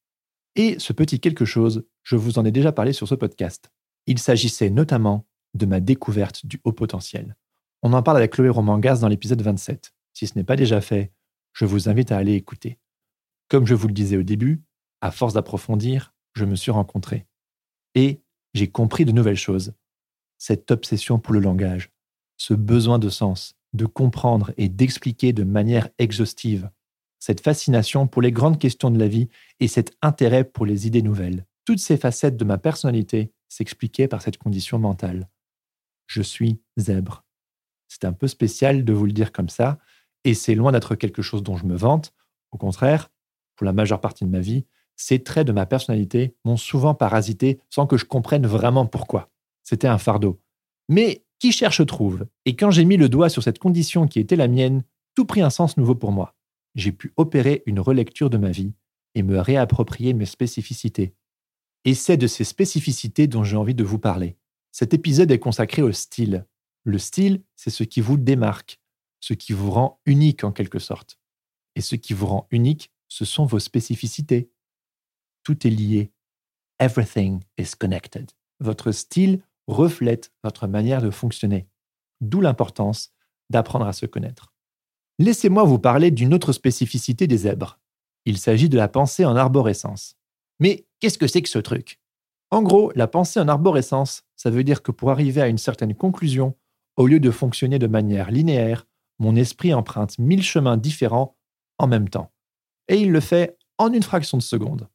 [0.55, 3.71] Et ce petit quelque chose, je vous en ai déjà parlé sur ce podcast.
[4.07, 7.37] Il s'agissait notamment de ma découverte du haut potentiel.
[7.81, 9.93] On en parle avec Chloé Romangas dans l'épisode 27.
[10.13, 11.13] Si ce n'est pas déjà fait,
[11.53, 12.77] je vous invite à aller écouter.
[13.47, 14.63] Comme je vous le disais au début,
[14.99, 17.25] à force d'approfondir, je me suis rencontré.
[17.97, 18.21] Et
[18.53, 19.73] j'ai compris de nouvelles choses.
[20.37, 21.89] Cette obsession pour le langage,
[22.37, 26.69] ce besoin de sens, de comprendre et d'expliquer de manière exhaustive,
[27.17, 29.29] cette fascination pour les grandes questions de la vie
[29.59, 31.47] et cet intérêt pour les idées nouvelles.
[31.65, 35.27] Toutes ces facettes de ma personnalité s'expliquaient par cette condition mentale.
[36.05, 37.25] Je suis zèbre.
[37.87, 39.79] C'est un peu spécial de vous le dire comme ça,
[40.23, 42.13] et c'est loin d'être quelque chose dont je me vante.
[42.51, 43.09] Au contraire,
[43.55, 47.59] pour la majeure partie de ma vie, ces traits de ma personnalité m'ont souvent parasité
[47.69, 49.29] sans que je comprenne vraiment pourquoi.
[49.63, 50.41] C'était un fardeau.
[50.89, 54.35] Mais qui cherche trouve, et quand j'ai mis le doigt sur cette condition qui était
[54.35, 54.83] la mienne,
[55.15, 56.35] tout prit un sens nouveau pour moi.
[56.75, 58.73] J'ai pu opérer une relecture de ma vie
[59.15, 61.13] et me réapproprier mes spécificités.
[61.85, 64.37] Et c'est de ces spécificités dont j'ai envie de vous parler.
[64.71, 66.45] Cet épisode est consacré au style.
[66.83, 68.79] Le style, c'est ce qui vous démarque,
[69.19, 71.19] ce qui vous rend unique en quelque sorte.
[71.75, 74.49] Et ce qui vous rend unique, ce sont vos spécificités.
[75.47, 76.11] Tout est lié.
[76.77, 78.31] Everything is connected.
[78.59, 81.69] Votre style reflète votre manière de fonctionner.
[82.19, 83.13] D'où l'importance
[83.49, 84.53] d'apprendre à se connaître.
[85.19, 87.79] Laissez-moi vous parler d'une autre spécificité des zèbres.
[88.25, 90.17] Il s'agit de la pensée en arborescence.
[90.59, 92.01] Mais qu'est-ce que c'est que ce truc?
[92.51, 95.95] En gros, la pensée en arborescence, ça veut dire que pour arriver à une certaine
[95.95, 96.57] conclusion,
[96.97, 98.85] au lieu de fonctionner de manière linéaire,
[99.17, 101.37] mon esprit emprunte mille chemins différents
[101.77, 102.33] en même temps.
[102.89, 104.89] Et il le fait en une fraction de seconde.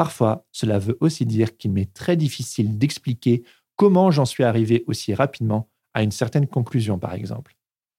[0.00, 3.42] Parfois, cela veut aussi dire qu'il m'est très difficile d'expliquer
[3.76, 7.54] comment j'en suis arrivé aussi rapidement à une certaine conclusion, par exemple.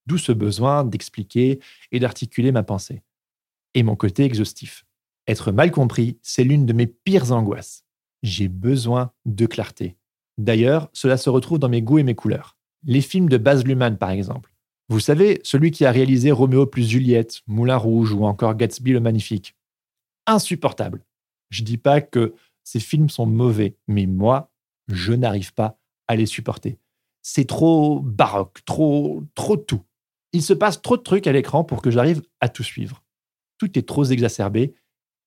[0.06, 1.60] D'où ce besoin d'expliquer
[1.92, 3.04] et d'articuler ma pensée.
[3.74, 4.84] Et mon côté exhaustif.
[5.28, 7.84] Être mal compris, c'est l'une de mes pires angoisses.
[8.24, 9.96] J'ai besoin de clarté.
[10.38, 12.56] D'ailleurs, cela se retrouve dans mes goûts et mes couleurs.
[12.84, 14.52] Les films de Baz Luhrmann, par exemple.
[14.88, 18.98] Vous savez, celui qui a réalisé Roméo plus Juliette, Moulin Rouge ou encore Gatsby le
[18.98, 19.54] Magnifique.
[20.26, 21.04] Insupportable.
[21.52, 22.34] Je dis pas que
[22.64, 24.50] ces films sont mauvais, mais moi,
[24.88, 26.78] je n'arrive pas à les supporter.
[27.20, 29.82] C'est trop baroque, trop, trop tout.
[30.32, 33.04] Il se passe trop de trucs à l'écran pour que j'arrive à tout suivre.
[33.58, 34.74] Tout est trop exacerbé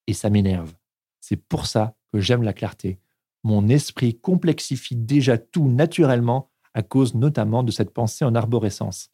[0.07, 0.73] et ça m'énerve.
[1.21, 2.99] C'est pour ça que j'aime la clarté.
[3.43, 9.11] Mon esprit complexifie déjà tout naturellement à cause notamment de cette pensée en arborescence.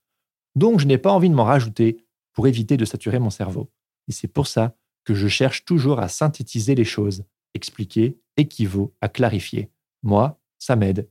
[0.55, 3.69] Donc je n'ai pas envie de m'en rajouter pour éviter de saturer mon cerveau.
[4.07, 7.23] Et c'est pour ça que je cherche toujours à synthétiser les choses.
[7.53, 9.69] Expliquer équivaut à clarifier.
[10.03, 11.09] Moi, ça m'aide.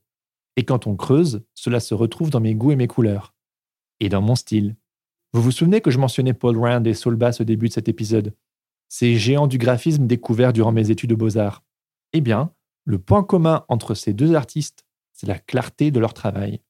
[0.57, 3.35] Et quand on creuse, cela se retrouve dans mes goûts et mes couleurs.
[4.01, 4.77] Et dans mon style.
[5.33, 7.89] Vous vous souvenez que je mentionnais Paul Rand et Saul Bass au début de cet
[7.89, 8.35] épisode?
[8.89, 11.63] Ces géants du graphisme découverts durant mes études de beaux-arts.
[12.13, 12.53] Eh bien,
[12.85, 16.61] le point commun entre ces deux artistes, c'est la clarté de leur travail.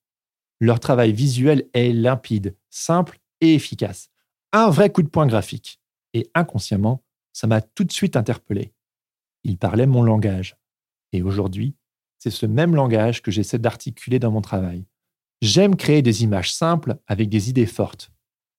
[0.61, 4.11] Leur travail visuel est limpide, simple et efficace.
[4.53, 5.81] Un vrai coup de poing graphique.
[6.13, 8.73] Et inconsciemment, ça m'a tout de suite interpellé.
[9.45, 10.57] Ils parlaient mon langage.
[11.13, 11.75] Et aujourd'hui,
[12.19, 14.85] c'est ce même langage que j'essaie d'articuler dans mon travail.
[15.41, 18.13] J'aime créer des images simples avec des idées fortes.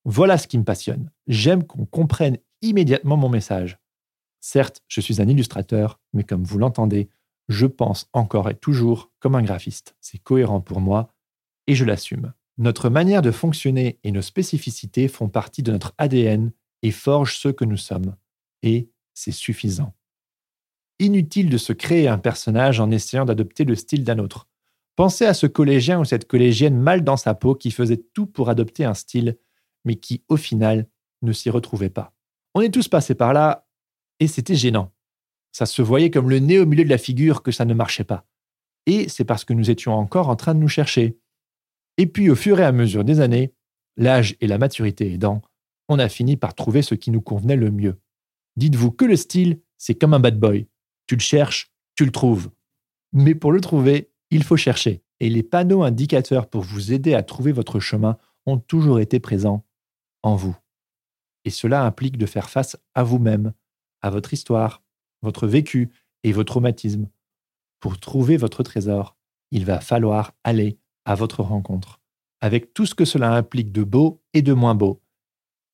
[0.04, 1.12] Voilà ce qui me passionne.
[1.28, 3.78] J'aime qu'on comprenne immédiatement mon message.
[4.40, 7.10] Certes, je suis un illustrateur, mais comme vous l'entendez,
[7.50, 9.96] je pense encore et toujours comme un graphiste.
[10.02, 11.14] C'est cohérent pour moi
[11.68, 12.34] et je l'assume.
[12.58, 17.50] Notre manière de fonctionner et nos spécificités font partie de notre ADN et forgent ce
[17.50, 18.16] que nous sommes.
[18.64, 19.94] Et c'est suffisant.
[21.00, 24.48] Inutile de se créer un personnage en essayant d'adopter le style d'un autre.
[24.96, 28.50] Pensez à ce collégien ou cette collégienne mal dans sa peau qui faisait tout pour
[28.50, 29.38] adopter un style,
[29.86, 30.88] mais qui, au final,
[31.22, 32.14] ne s'y retrouvait pas.
[32.54, 33.68] On est tous passés par là,
[34.20, 34.92] et c'était gênant.
[35.52, 38.04] Ça se voyait comme le nez au milieu de la figure que ça ne marchait
[38.04, 38.26] pas.
[38.86, 41.18] Et c'est parce que nous étions encore en train de nous chercher.
[41.98, 43.54] Et puis, au fur et à mesure des années,
[43.98, 45.42] l'âge et la maturité aidant,
[45.90, 48.00] on a fini par trouver ce qui nous convenait le mieux.
[48.58, 50.68] Dites-vous que le style, c'est comme un bad boy.
[51.08, 52.52] Tu le cherches, tu le trouves.
[53.14, 55.04] Mais pour le trouver, il faut chercher.
[55.20, 59.66] Et les panneaux indicateurs pour vous aider à trouver votre chemin ont toujours été présents
[60.24, 60.56] en vous.
[61.46, 63.54] Et cela implique de faire face à vous-même,
[64.02, 64.84] à votre histoire,
[65.22, 65.92] votre vécu
[66.24, 67.10] et vos traumatismes.
[67.80, 69.18] Pour trouver votre trésor,
[69.52, 72.00] il va falloir aller à votre rencontre,
[72.42, 75.02] avec tout ce que cela implique de beau et de moins beau.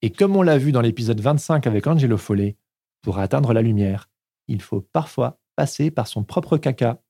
[0.02, 2.56] Et comme on l'a vu dans l'épisode 25 avec Angelo Follet,
[3.02, 4.10] pour atteindre la lumière,
[4.48, 7.02] il faut parfois passer par son propre caca.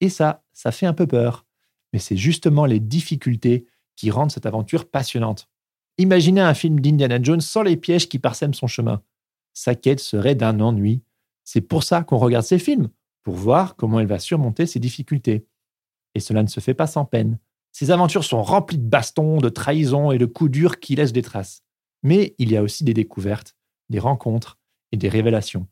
[0.00, 1.46] Et ça, ça fait un peu peur.
[1.92, 3.66] Mais c'est justement les difficultés
[3.96, 5.48] qui rendent cette aventure passionnante.
[5.98, 9.02] Imaginez un film d'Indiana Jones sans les pièges qui parsèment son chemin.
[9.52, 11.02] Sa quête serait d'un ennui.
[11.44, 12.88] C'est pour ça qu'on regarde ces films,
[13.22, 15.46] pour voir comment elle va surmonter ses difficultés.
[16.14, 17.38] Et cela ne se fait pas sans peine.
[17.72, 21.22] Ces aventures sont remplies de bastons, de trahisons et de coups durs qui laissent des
[21.22, 21.62] traces.
[22.02, 23.56] Mais il y a aussi des découvertes,
[23.90, 24.59] des rencontres
[24.92, 25.68] et des révélations.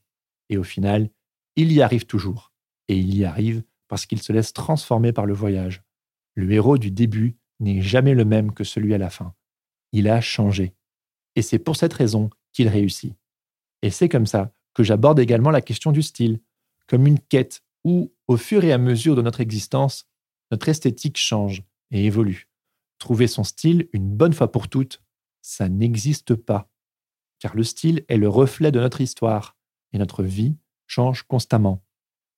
[0.48, 1.10] Et au final,
[1.56, 2.52] il y arrive toujours.
[2.88, 5.82] Et il y arrive parce qu'il se laisse transformer par le voyage.
[6.34, 9.34] Le héros du début n'est jamais le même que celui à la fin.
[9.92, 10.74] Il a changé.
[11.34, 13.14] Et c'est pour cette raison qu'il réussit.
[13.82, 16.40] Et c'est comme ça que j'aborde également la question du style,
[16.86, 20.06] comme une quête où, au fur et à mesure de notre existence,
[20.50, 22.48] notre esthétique change et évolue.
[22.98, 25.02] Trouver son style une bonne fois pour toutes,
[25.42, 26.70] ça n'existe pas.
[27.38, 29.56] Car le style est le reflet de notre histoire,
[29.92, 31.82] et notre vie change constamment.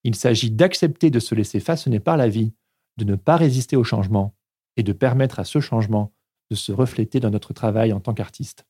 [0.04, 2.52] Il s'agit d'accepter de se laisser façonner par la vie,
[2.96, 4.36] de ne pas résister au changement,
[4.76, 6.12] et de permettre à ce changement
[6.50, 8.66] de se refléter dans notre travail en tant qu'artiste.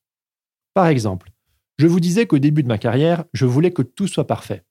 [0.73, 1.31] Par exemple,
[1.77, 4.65] je vous disais qu'au début de ma carrière, je voulais que tout soit parfait.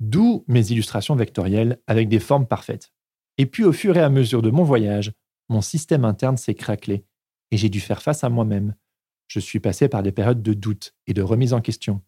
[0.00, 2.92] D'où mes illustrations vectorielles avec des formes parfaites.
[3.36, 5.12] Et puis au fur et à mesure de mon voyage,
[5.48, 7.04] mon système interne s'est craquelé
[7.50, 8.74] et j'ai dû faire face à moi-même.
[9.30, 12.02] Je suis passé par des périodes de doute et de remise en question.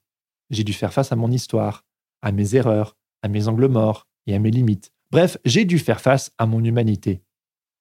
[0.50, 1.84] J'ai dû faire face à mon histoire,
[2.20, 4.92] à mes erreurs, à mes angles morts et à mes limites.
[5.12, 7.22] Bref, j'ai dû faire face à mon humanité.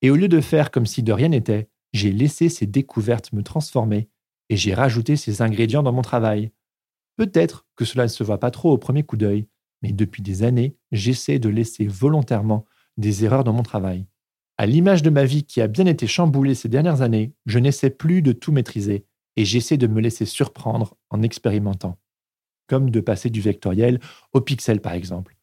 [0.04, 3.41] Et au lieu de faire comme si de rien n'était, j'ai laissé ces découvertes me
[3.41, 4.10] transformer
[4.49, 6.51] et j'ai rajouté ces ingrédients dans mon travail.
[7.17, 9.47] Peut-être que cela ne se voit pas trop au premier coup d'œil,
[9.82, 12.65] mais depuis des années, j'essaie de laisser volontairement
[12.97, 14.06] des erreurs dans mon travail.
[14.60, 17.89] À l'image de ma vie qui a bien été chamboulée ces dernières années, je n'essaie
[17.89, 21.97] plus de tout maîtriser et j'essaie de me laisser surprendre en expérimentant.
[22.67, 23.99] Comme de passer du vectoriel
[24.33, 25.35] au pixel par exemple.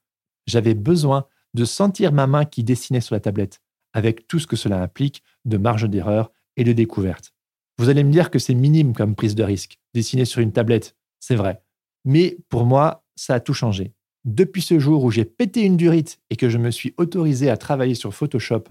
[0.46, 3.60] J'avais besoin de sentir ma main qui dessinait sur la tablette,
[3.92, 7.32] avec tout ce que cela implique de marge d'erreur et de découverte.
[7.78, 10.96] Vous allez me dire que c'est minime comme prise de risque, dessiner sur une tablette,
[11.20, 11.62] c'est vrai.
[12.04, 13.92] Mais pour moi, ça a tout changé.
[14.24, 17.56] Depuis ce jour où j'ai pété une durite et que je me suis autorisé à
[17.56, 18.64] travailler sur Photoshop,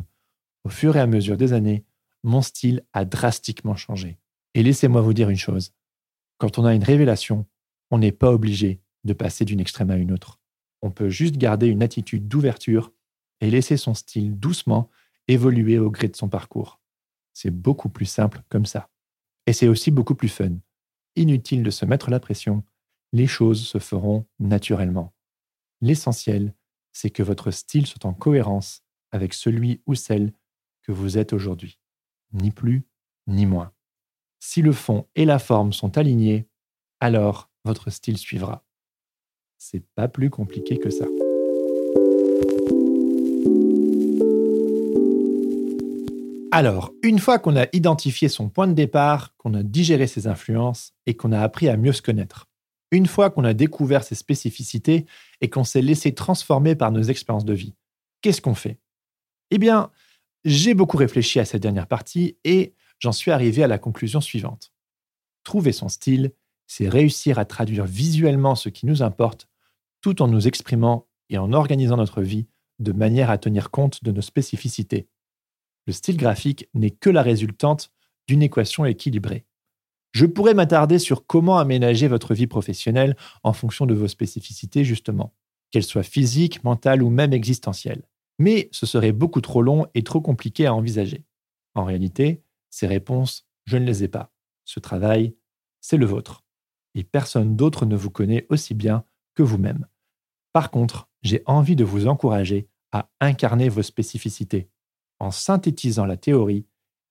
[0.66, 1.86] au fur et à mesure des années,
[2.24, 4.18] mon style a drastiquement changé.
[4.58, 5.72] Et laissez-moi vous dire une chose.
[6.40, 7.46] Quand on a une révélation,
[7.92, 10.40] on n'est pas obligé de passer d'une extrême à une autre.
[10.82, 12.92] On peut juste garder une attitude d'ouverture
[13.40, 14.90] et laisser son style doucement
[15.28, 16.82] évoluer au gré de son parcours.
[17.34, 18.90] C'est beaucoup plus simple comme ça.
[19.46, 20.58] Et c'est aussi beaucoup plus fun.
[21.16, 22.64] Inutile de se mettre la pression,
[23.14, 25.14] les choses se feront naturellement.
[25.82, 26.56] L'essentiel,
[26.94, 30.34] c'est que votre style soit en cohérence avec celui ou celle
[30.82, 31.78] que vous êtes aujourd'hui.
[32.34, 32.88] Ni plus,
[33.28, 33.72] ni moins.
[34.40, 36.48] Si le fond et la forme sont alignés,
[37.00, 38.64] alors votre style suivra.
[39.58, 41.06] C'est pas plus compliqué que ça.
[46.52, 50.94] Alors, une fois qu'on a identifié son point de départ, qu'on a digéré ses influences
[51.06, 52.48] et qu'on a appris à mieux se connaître,
[52.92, 55.06] une fois qu'on a découvert ses spécificités
[55.42, 57.76] et qu'on s'est laissé transformer par nos expériences de vie,
[58.22, 58.80] qu'est-ce qu'on fait?
[59.52, 59.92] Eh bien,
[60.46, 64.72] j'ai beaucoup réfléchi à cette dernière partie et j'en suis arrivé à la conclusion suivante.
[65.44, 66.34] Trouver son style,
[66.68, 69.48] c'est réussir à traduire visuellement ce qui nous importe
[70.02, 72.48] tout en nous exprimant et en organisant notre vie
[72.80, 75.08] de manière à tenir compte de nos spécificités
[75.88, 77.92] le style graphique n'est que la résultante
[78.28, 79.46] d'une équation équilibrée.
[80.12, 85.34] Je pourrais m'attarder sur comment aménager votre vie professionnelle en fonction de vos spécificités, justement,
[85.72, 88.04] qu'elles soient physiques, mentales ou même existentielles.
[88.38, 91.24] Mais ce serait beaucoup trop long et trop compliqué à envisager.
[91.74, 94.32] En réalité, ces réponses, je ne les ai pas.
[94.66, 95.36] Ce travail,
[95.82, 96.44] c'est le vôtre.
[96.96, 99.06] Et personne d'autre ne vous connaît aussi bien
[99.36, 99.88] que vous-même.
[100.54, 104.70] Par contre, j'ai envie de vous encourager à incarner vos spécificités
[105.20, 106.66] en synthétisant la théorie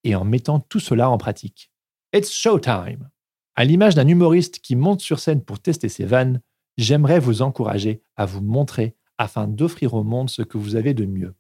[0.05, 1.71] et en mettant tout cela en pratique.
[2.13, 3.11] It's showtime!
[3.57, 6.41] À l'image d'un humoriste qui monte sur scène pour tester ses vannes,
[6.77, 11.07] j'aimerais vous encourager à vous montrer afin d'offrir au monde ce que vous avez de
[11.07, 11.35] mieux.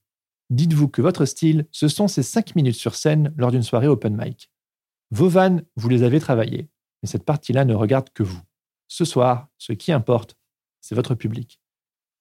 [0.50, 4.16] Dites-vous que votre style, ce sont ces 5 minutes sur scène lors d'une soirée open
[4.16, 4.50] mic.
[5.10, 6.68] Vos vannes, vous les avez travaillées,
[7.02, 8.40] mais cette partie-là ne regarde que vous.
[8.88, 10.36] Ce soir, ce qui importe,
[10.80, 11.60] c'est votre public.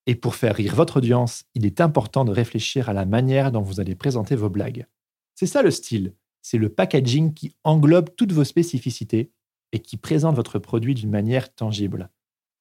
[0.08, 3.62] Et pour faire rire votre audience, il est important de réfléchir à la manière dont
[3.62, 4.88] vous allez présenter vos blagues.
[5.36, 9.32] C'est ça le style, c'est le packaging qui englobe toutes vos spécificités
[9.72, 12.10] et qui présente votre produit d'une manière tangible.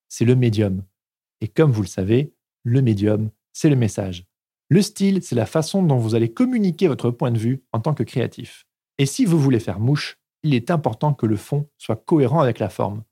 [0.09, 0.83] C'est le médium.
[1.41, 4.25] Et comme vous le savez, le médium, c'est le message.
[4.69, 7.93] Le style, c'est la façon dont vous allez communiquer votre point de vue en tant
[7.93, 8.65] que créatif.
[8.97, 12.59] Et si vous voulez faire mouche, il est important que le fond soit cohérent avec
[12.59, 13.03] la forme.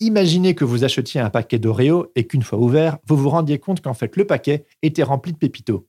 [0.00, 3.80] Imaginez que vous achetiez un paquet d'Oreo et qu'une fois ouvert, vous vous rendiez compte
[3.80, 5.86] qu'en fait le paquet était rempli de pépitos.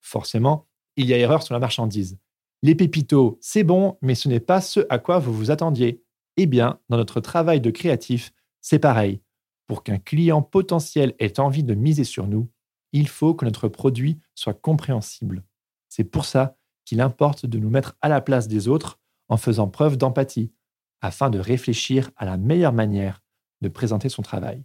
[0.00, 2.18] Forcément, il y a erreur sur la marchandise.
[2.62, 6.02] Les pépitos, c'est bon, mais ce n'est pas ce à quoi vous vous attendiez.
[6.36, 9.20] Eh bien, dans notre travail de créatif, c'est pareil.
[9.66, 12.48] Pour qu'un client potentiel ait envie de miser sur nous,
[12.92, 15.44] il faut que notre produit soit compréhensible.
[15.88, 19.68] C'est pour ça qu'il importe de nous mettre à la place des autres en faisant
[19.68, 20.52] preuve d'empathie,
[21.00, 23.22] afin de réfléchir à la meilleure manière
[23.60, 24.64] de présenter son travail.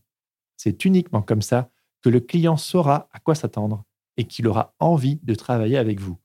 [0.56, 1.70] C'est uniquement comme ça
[2.02, 3.84] que le client saura à quoi s'attendre
[4.18, 6.18] et qu'il aura envie de travailler avec vous.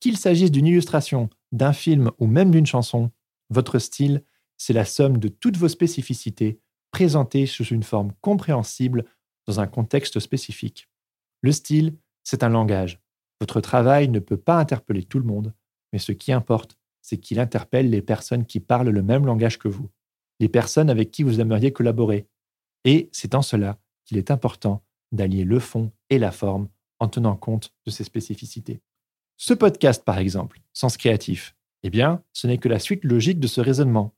[0.00, 3.10] Qu'il s'agisse d'une illustration, d'un film ou même d'une chanson,
[3.50, 4.24] votre style,
[4.56, 9.04] c'est la somme de toutes vos spécificités présentées sous une forme compréhensible
[9.46, 10.88] dans un contexte spécifique.
[11.42, 13.00] Le style, c'est un langage.
[13.40, 15.54] Votre travail ne peut pas interpeller tout le monde,
[15.92, 19.68] mais ce qui importe, c'est qu'il interpelle les personnes qui parlent le même langage que
[19.68, 19.90] vous,
[20.40, 22.26] les personnes avec qui vous aimeriez collaborer.
[22.84, 24.82] Et c'est en cela qu'il est important
[25.12, 26.68] d'allier le fond et la forme
[26.98, 28.80] en tenant compte de ces spécificités.
[29.36, 33.46] Ce podcast, par exemple, Sens créatif, eh bien, ce n'est que la suite logique de
[33.46, 34.14] ce raisonnement.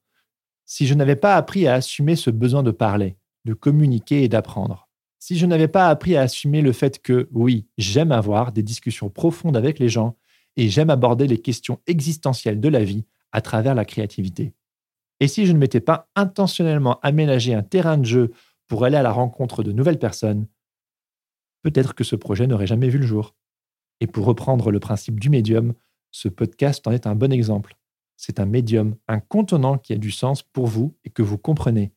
[0.64, 4.87] Si je n'avais pas appris à assumer ce besoin de parler, de communiquer et d'apprendre,
[5.18, 9.10] si je n'avais pas appris à assumer le fait que, oui, j'aime avoir des discussions
[9.10, 10.16] profondes avec les gens
[10.56, 14.54] et j'aime aborder les questions existentielles de la vie à travers la créativité.
[15.20, 18.32] Et si je ne m'étais pas intentionnellement aménagé un terrain de jeu
[18.68, 20.46] pour aller à la rencontre de nouvelles personnes,
[21.62, 23.34] peut-être que ce projet n'aurait jamais vu le jour.
[24.00, 25.74] Et pour reprendre le principe du médium,
[26.12, 27.76] ce podcast en est un bon exemple.
[28.16, 31.92] C'est un médium, un contenant qui a du sens pour vous et que vous comprenez.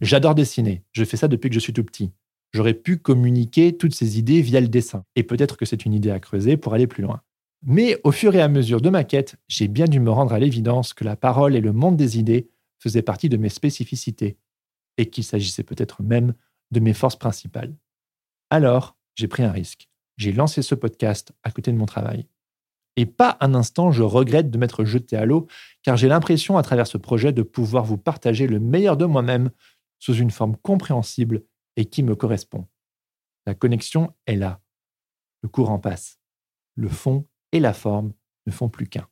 [0.00, 2.12] J'adore dessiner, je fais ça depuis que je suis tout petit.
[2.52, 6.10] J'aurais pu communiquer toutes ces idées via le dessin, et peut-être que c'est une idée
[6.10, 7.22] à creuser pour aller plus loin.
[7.64, 10.38] Mais au fur et à mesure de ma quête, j'ai bien dû me rendre à
[10.38, 14.36] l'évidence que la parole et le monde des idées faisaient partie de mes spécificités,
[14.98, 16.34] et qu'il s'agissait peut-être même
[16.70, 17.74] de mes forces principales.
[18.50, 22.26] Alors, j'ai pris un risque j'ai lancé ce podcast à côté de mon travail.
[22.96, 25.46] Et pas un instant, je regrette de m'être jeté à l'eau,
[25.82, 29.50] car j'ai l'impression à travers ce projet de pouvoir vous partager le meilleur de moi-même
[29.98, 31.42] sous une forme compréhensible
[31.76, 32.66] et qui me correspond.
[33.46, 34.60] La connexion est là.
[35.42, 36.20] Le courant passe.
[36.76, 38.12] Le fond et la forme
[38.46, 39.08] ne font plus qu'un.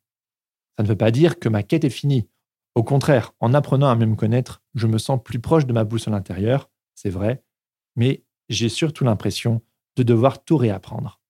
[0.76, 2.28] Ça ne veut pas dire que ma quête est finie.
[2.74, 6.14] Au contraire, en apprenant à me connaître, je me sens plus proche de ma boussole
[6.14, 7.42] intérieure, c'est vrai,
[7.96, 9.62] mais j'ai surtout l'impression
[9.96, 11.20] de devoir tout réapprendre.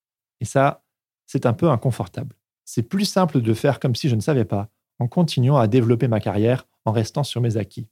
[0.41, 0.85] Et ça,
[1.27, 2.37] c'est un peu inconfortable.
[2.65, 6.09] C'est plus simple de faire comme si je ne savais pas, en continuant à développer
[6.09, 7.89] ma carrière en restant sur mes acquis.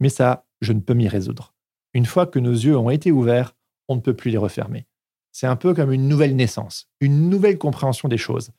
[0.00, 1.54] Mais ça, je ne peux m'y résoudre.
[1.92, 3.56] Une fois que nos yeux ont été ouverts,
[3.88, 4.86] on ne peut plus les refermer.
[5.32, 8.50] C'est un peu comme une nouvelle naissance, une nouvelle compréhension des choses.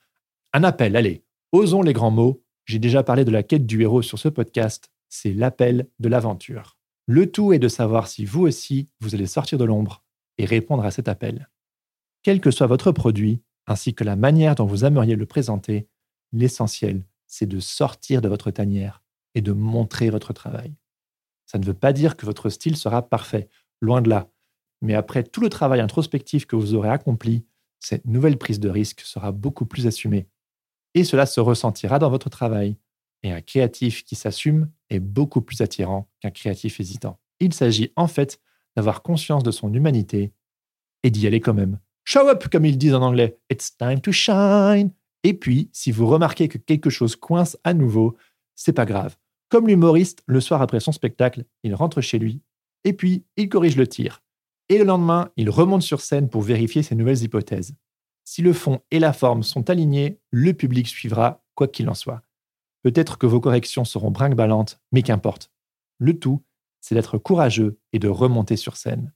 [0.53, 2.43] Un appel, allez, osons les grands mots.
[2.65, 6.77] J'ai déjà parlé de la quête du héros sur ce podcast, c'est l'appel de l'aventure.
[7.07, 10.03] Le tout est de savoir si vous aussi, vous allez sortir de l'ombre
[10.37, 11.49] et répondre à cet appel.
[12.23, 15.87] Quel que soit votre produit, ainsi que la manière dont vous aimeriez le présenter,
[16.31, 19.03] l'essentiel, c'est de sortir de votre tanière
[19.35, 20.73] et de montrer votre travail.
[21.51, 23.49] Ça ne veut pas dire que votre style sera parfait,
[23.81, 24.29] loin de là.
[24.81, 27.43] Mais après tout le travail introspectif que vous aurez accompli,
[27.81, 30.27] cette nouvelle prise de risque sera beaucoup plus assumée.
[30.93, 32.77] Et cela se ressentira dans votre travail.
[33.23, 37.19] Et un créatif qui s'assume est beaucoup plus attirant qu'un créatif hésitant.
[37.41, 38.39] Il s'agit en fait
[38.77, 40.31] d'avoir conscience de son humanité
[41.03, 41.79] et d'y aller quand même.
[42.05, 43.37] Show up, comme ils disent en anglais.
[43.51, 44.91] It's time to shine.
[45.25, 48.15] Et puis, si vous remarquez que quelque chose coince à nouveau,
[48.55, 49.17] c'est pas grave.
[49.51, 52.41] Comme l'humoriste, le soir après son spectacle, il rentre chez lui
[52.85, 54.23] et puis il corrige le tir.
[54.69, 57.75] Et le lendemain, il remonte sur scène pour vérifier ses nouvelles hypothèses.
[58.23, 62.21] Si le fond et la forme sont alignés, le public suivra, quoi qu'il en soit.
[62.81, 65.51] Peut-être que vos corrections seront brinque-ballantes, mais qu'importe.
[65.97, 66.41] Le tout,
[66.79, 69.13] c'est d'être courageux et de remonter sur scène.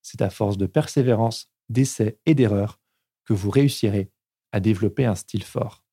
[0.00, 2.80] c'est à force de persévérance, d'essais et d'erreurs
[3.24, 4.12] que vous réussirez
[4.52, 5.84] à développer un style fort.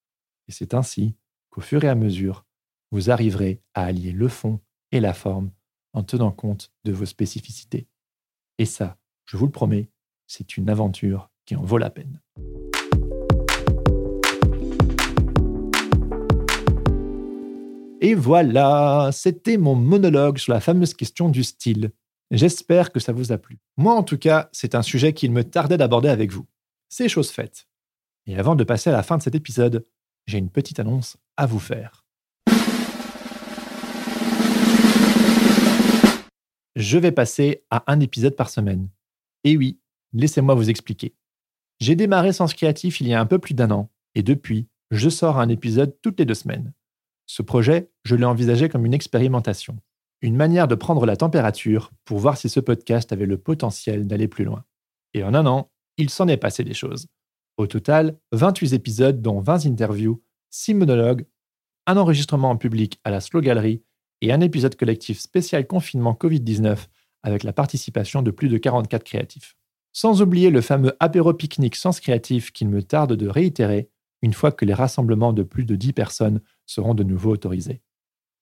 [0.47, 1.15] Et c'est ainsi
[1.49, 2.45] qu'au fur et à mesure,
[2.91, 4.59] vous arriverez à allier le fond
[4.91, 5.51] et la forme
[5.93, 7.87] en tenant compte de vos spécificités.
[8.57, 9.89] Et ça, je vous le promets,
[10.27, 12.21] c'est une aventure qui en vaut la peine.
[18.01, 21.91] Et voilà, c'était mon monologue sur la fameuse question du style.
[22.31, 23.59] J'espère que ça vous a plu.
[23.75, 26.45] Moi, en tout cas, c'est un sujet qu'il me tardait d'aborder avec vous.
[26.87, 27.67] C'est chose faite.
[28.25, 29.85] Et avant de passer à la fin de cet épisode,
[30.27, 32.05] j'ai une petite annonce à vous faire.
[36.79, 38.87] Je vais passer à un épisode par semaine.
[39.43, 39.81] Et oui,
[40.13, 41.13] laissez-moi vous expliquer.
[41.81, 45.09] J'ai démarré Sens Créatif il y a un peu plus d'un an, et depuis, je
[45.09, 46.71] sors un épisode toutes les deux semaines.
[47.25, 49.77] Ce projet, je l'ai envisagé comme une expérimentation,
[50.21, 54.29] une manière de prendre la température pour voir si ce podcast avait le potentiel d'aller
[54.29, 54.63] plus loin.
[55.13, 57.07] Et en un an, il s'en est passé des choses.
[57.57, 61.25] Au total, 28 épisodes dont 20 interviews, 6 monologues,
[61.87, 63.83] un enregistrement en public à la Slow Gallery
[64.21, 66.87] et un épisode collectif spécial confinement Covid-19
[67.23, 69.55] avec la participation de plus de 44 créatifs.
[69.91, 73.89] Sans oublier le fameux apéro pique-nique Sens Créatif qu'il me tarde de réitérer
[74.21, 77.81] une fois que les rassemblements de plus de 10 personnes seront de nouveau autorisés.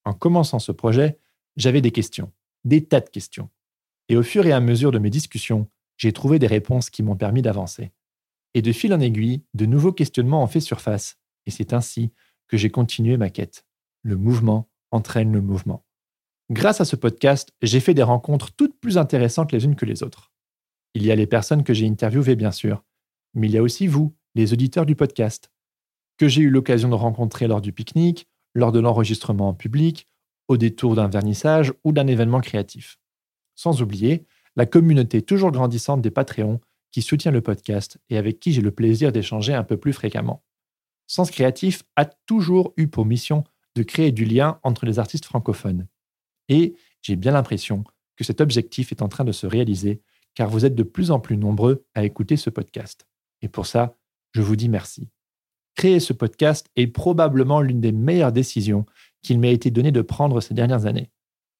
[0.05, 1.19] En commençant ce projet,
[1.55, 2.31] j'avais des questions,
[2.65, 3.49] des tas de questions.
[4.09, 5.67] Et au fur et à mesure de mes discussions,
[5.97, 7.91] j'ai trouvé des réponses qui m'ont permis d'avancer.
[8.53, 12.11] Et de fil en aiguille, de nouveaux questionnements ont fait surface, et c'est ainsi
[12.47, 13.65] que j'ai continué ma quête.
[14.01, 15.85] Le mouvement entraîne le mouvement.
[16.49, 20.03] Grâce à ce podcast, j'ai fait des rencontres toutes plus intéressantes les unes que les
[20.03, 20.31] autres.
[20.93, 22.83] Il y a les personnes que j'ai interviewées, bien sûr,
[23.33, 25.51] mais il y a aussi vous, les auditeurs du podcast,
[26.17, 30.07] que j'ai eu l'occasion de rencontrer lors du pique-nique, lors de l'enregistrement en public,
[30.47, 32.97] au détour d'un vernissage ou d'un événement créatif.
[33.55, 34.25] Sans oublier
[34.55, 36.59] la communauté toujours grandissante des Patreons
[36.91, 40.43] qui soutient le podcast et avec qui j'ai le plaisir d'échanger un peu plus fréquemment.
[41.05, 43.43] Sens Créatif a toujours eu pour mission
[43.77, 45.87] de créer du lien entre les artistes francophones.
[46.49, 47.83] Et j'ai bien l'impression
[48.15, 50.01] que cet objectif est en train de se réaliser
[50.35, 53.07] car vous êtes de plus en plus nombreux à écouter ce podcast.
[53.41, 53.95] Et pour ça,
[54.33, 55.07] je vous dis merci.
[55.75, 58.85] Créer ce podcast est probablement l'une des meilleures décisions
[59.23, 61.11] qu'il m'ait été donné de prendre ces dernières années.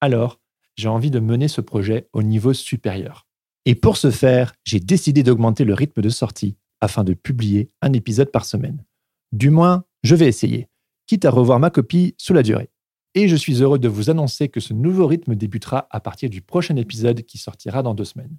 [0.02, 0.40] Alors,
[0.76, 3.28] j'ai envie de mener ce projet au niveau supérieur.
[3.66, 7.94] Et pour ce faire, j'ai décidé d'augmenter le rythme de sortie afin de publier un
[7.94, 8.84] épisode par semaine.
[9.32, 10.68] Du moins, je vais essayer,
[11.08, 12.70] quitte à revoir ma copie sous la durée.
[13.16, 16.42] Et je suis heureux de vous annoncer que ce nouveau rythme débutera à partir du
[16.42, 18.38] prochain épisode qui sortira dans deux semaines.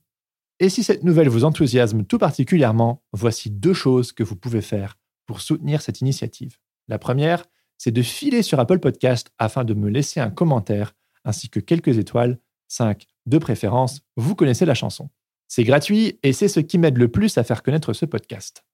[0.61, 4.99] Et si cette nouvelle vous enthousiasme tout particulièrement, voici deux choses que vous pouvez faire
[5.27, 6.59] pour soutenir cette initiative.
[6.89, 7.45] La première,
[7.77, 10.95] c'est de filer sur Apple Podcast afin de me laisser un commentaire
[11.25, 12.39] ainsi que quelques étoiles,
[12.69, 15.11] 5 de préférence, vous connaissez la chanson.
[15.47, 18.65] C'est gratuit et c'est ce qui m'aide le plus à faire connaître ce podcast.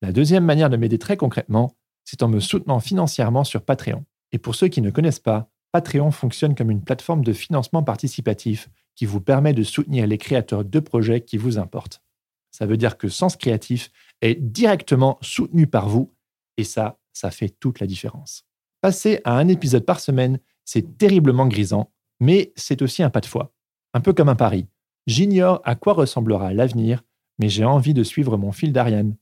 [0.00, 4.04] La deuxième manière de m'aider très concrètement, c'est en me soutenant financièrement sur Patreon.
[4.32, 8.68] Et pour ceux qui ne connaissent pas, Patreon fonctionne comme une plateforme de financement participatif
[8.94, 12.02] qui vous permet de soutenir les créateurs de projets qui vous importent.
[12.50, 13.90] Ça veut dire que Sens Créatif
[14.20, 16.14] est directement soutenu par vous
[16.58, 18.44] et ça, ça fait toute la différence.
[18.82, 21.90] Passer à un épisode par semaine, c'est terriblement grisant,
[22.20, 23.52] mais c'est aussi un pas de foi,
[23.94, 24.66] un peu comme un pari.
[25.06, 27.02] J'ignore à quoi ressemblera l'avenir,
[27.38, 29.16] mais j'ai envie de suivre mon fil d'Ariane.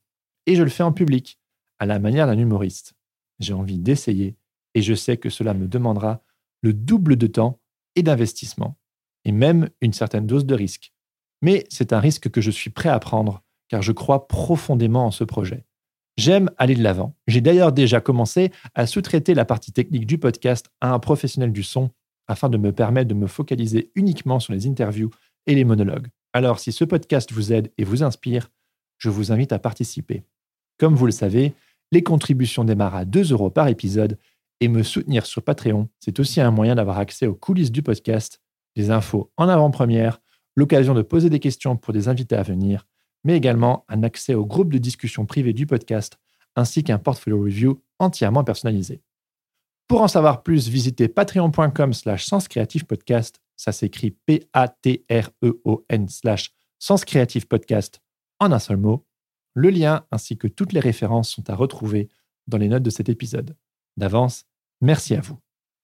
[0.47, 1.39] Et je le fais en public,
[1.81, 2.95] à la manière d'un humoriste.
[3.41, 4.37] J'ai envie d'essayer,
[4.75, 6.23] et je sais que cela me demandera
[6.63, 7.59] le double de temps
[7.97, 8.79] et d'investissement,
[9.25, 10.93] et même une certaine dose de risque.
[11.43, 15.11] Mais c'est un risque que je suis prêt à prendre car je crois profondément en
[15.11, 15.65] ce projet.
[16.17, 17.17] J'aime aller de l'avant.
[17.29, 21.63] J'ai d'ailleurs déjà commencé à sous-traiter la partie technique du podcast à un professionnel du
[21.63, 21.91] son
[22.27, 25.11] afin de me permettre de me focaliser uniquement sur les interviews
[25.47, 26.09] et les monologues.
[26.33, 28.51] Alors si ce podcast vous aide et vous inspire,
[28.99, 30.25] je vous invite à participer.
[30.79, 31.55] Comme vous le savez,
[31.93, 34.19] les contributions démarrent à 2 euros par épisode
[34.61, 38.41] et me soutenir sur Patreon, c'est aussi un moyen d'avoir accès aux coulisses du podcast,
[38.77, 40.21] des infos en avant-première,
[40.57, 42.87] l'occasion de poser des questions pour des invités à venir
[43.25, 46.19] mais également un accès au groupe de discussion privé du podcast,
[46.57, 49.03] ainsi qu'un portfolio review entièrement personnalisé.
[49.89, 52.29] Pour en savoir plus, visitez patreon.com slash
[52.87, 53.41] podcast.
[53.57, 56.55] Ça s'écrit P-A-T-R-E-O-N slash
[57.49, 58.01] podcast
[58.39, 59.05] en un seul mot.
[59.55, 62.09] Le lien ainsi que toutes les références sont à retrouver
[62.47, 63.57] dans les notes de cet épisode.
[63.97, 64.45] D'avance,
[64.81, 65.39] merci à vous.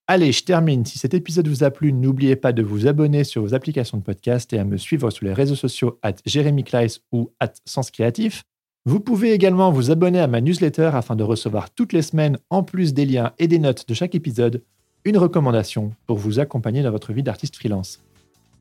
[0.08, 0.84] Allez, je termine.
[0.86, 4.04] Si cet épisode vous a plu, n'oubliez pas de vous abonner sur vos applications de
[4.04, 7.90] podcast et à me suivre sur les réseaux sociaux at Jérémy Kleiss ou at Sens
[7.90, 8.44] Créatif.
[8.84, 12.62] Vous pouvez également vous abonner à ma newsletter afin de recevoir toutes les semaines, en
[12.62, 14.62] plus des liens et des notes de chaque épisode,
[15.04, 18.00] une recommandation pour vous accompagner dans votre vie d'artiste freelance.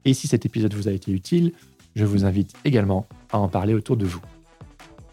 [0.03, 1.51] Et si cet épisode vous a été utile,
[1.95, 4.21] je vous invite également à en parler autour de vous.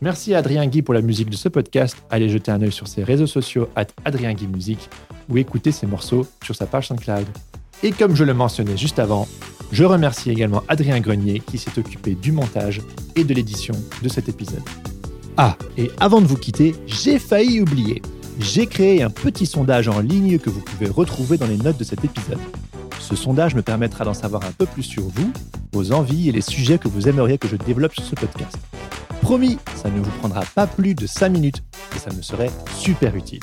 [0.02, 1.96] Merci à Adrien Guy pour la musique de ce podcast.
[2.10, 4.90] Allez jeter un œil sur ses réseaux sociaux at Adrien Guy Musique
[5.28, 7.24] ou écouter ses morceaux sur sa page SoundCloud.
[7.84, 9.28] Et comme je le mentionnais juste avant,
[9.70, 12.80] je remercie également Adrien Grenier qui s'est occupé du montage
[13.14, 14.64] et de l'édition de cet épisode.
[15.36, 18.02] Ah, et avant de vous quitter, j'ai failli oublier.
[18.40, 21.84] J'ai créé un petit sondage en ligne que vous pouvez retrouver dans les notes de
[21.84, 22.40] cet épisode.
[22.98, 25.32] Ce sondage me permettra d'en savoir un peu plus sur vous,
[25.72, 28.58] vos envies et les sujets que vous aimeriez que je développe sur ce podcast.
[29.22, 31.62] Promis, ça ne vous prendra pas plus de 5 minutes
[31.94, 33.40] et ça me serait super utile.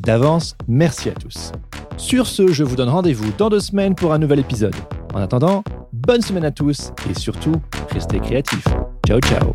[0.00, 1.52] D'avance, merci à tous.
[1.96, 4.74] Sur ce, je vous donne rendez-vous dans deux semaines pour un nouvel épisode.
[5.14, 5.62] En attendant,
[5.92, 7.54] bonne semaine à tous et surtout,
[7.92, 8.66] restez créatifs.
[9.06, 9.54] Ciao ciao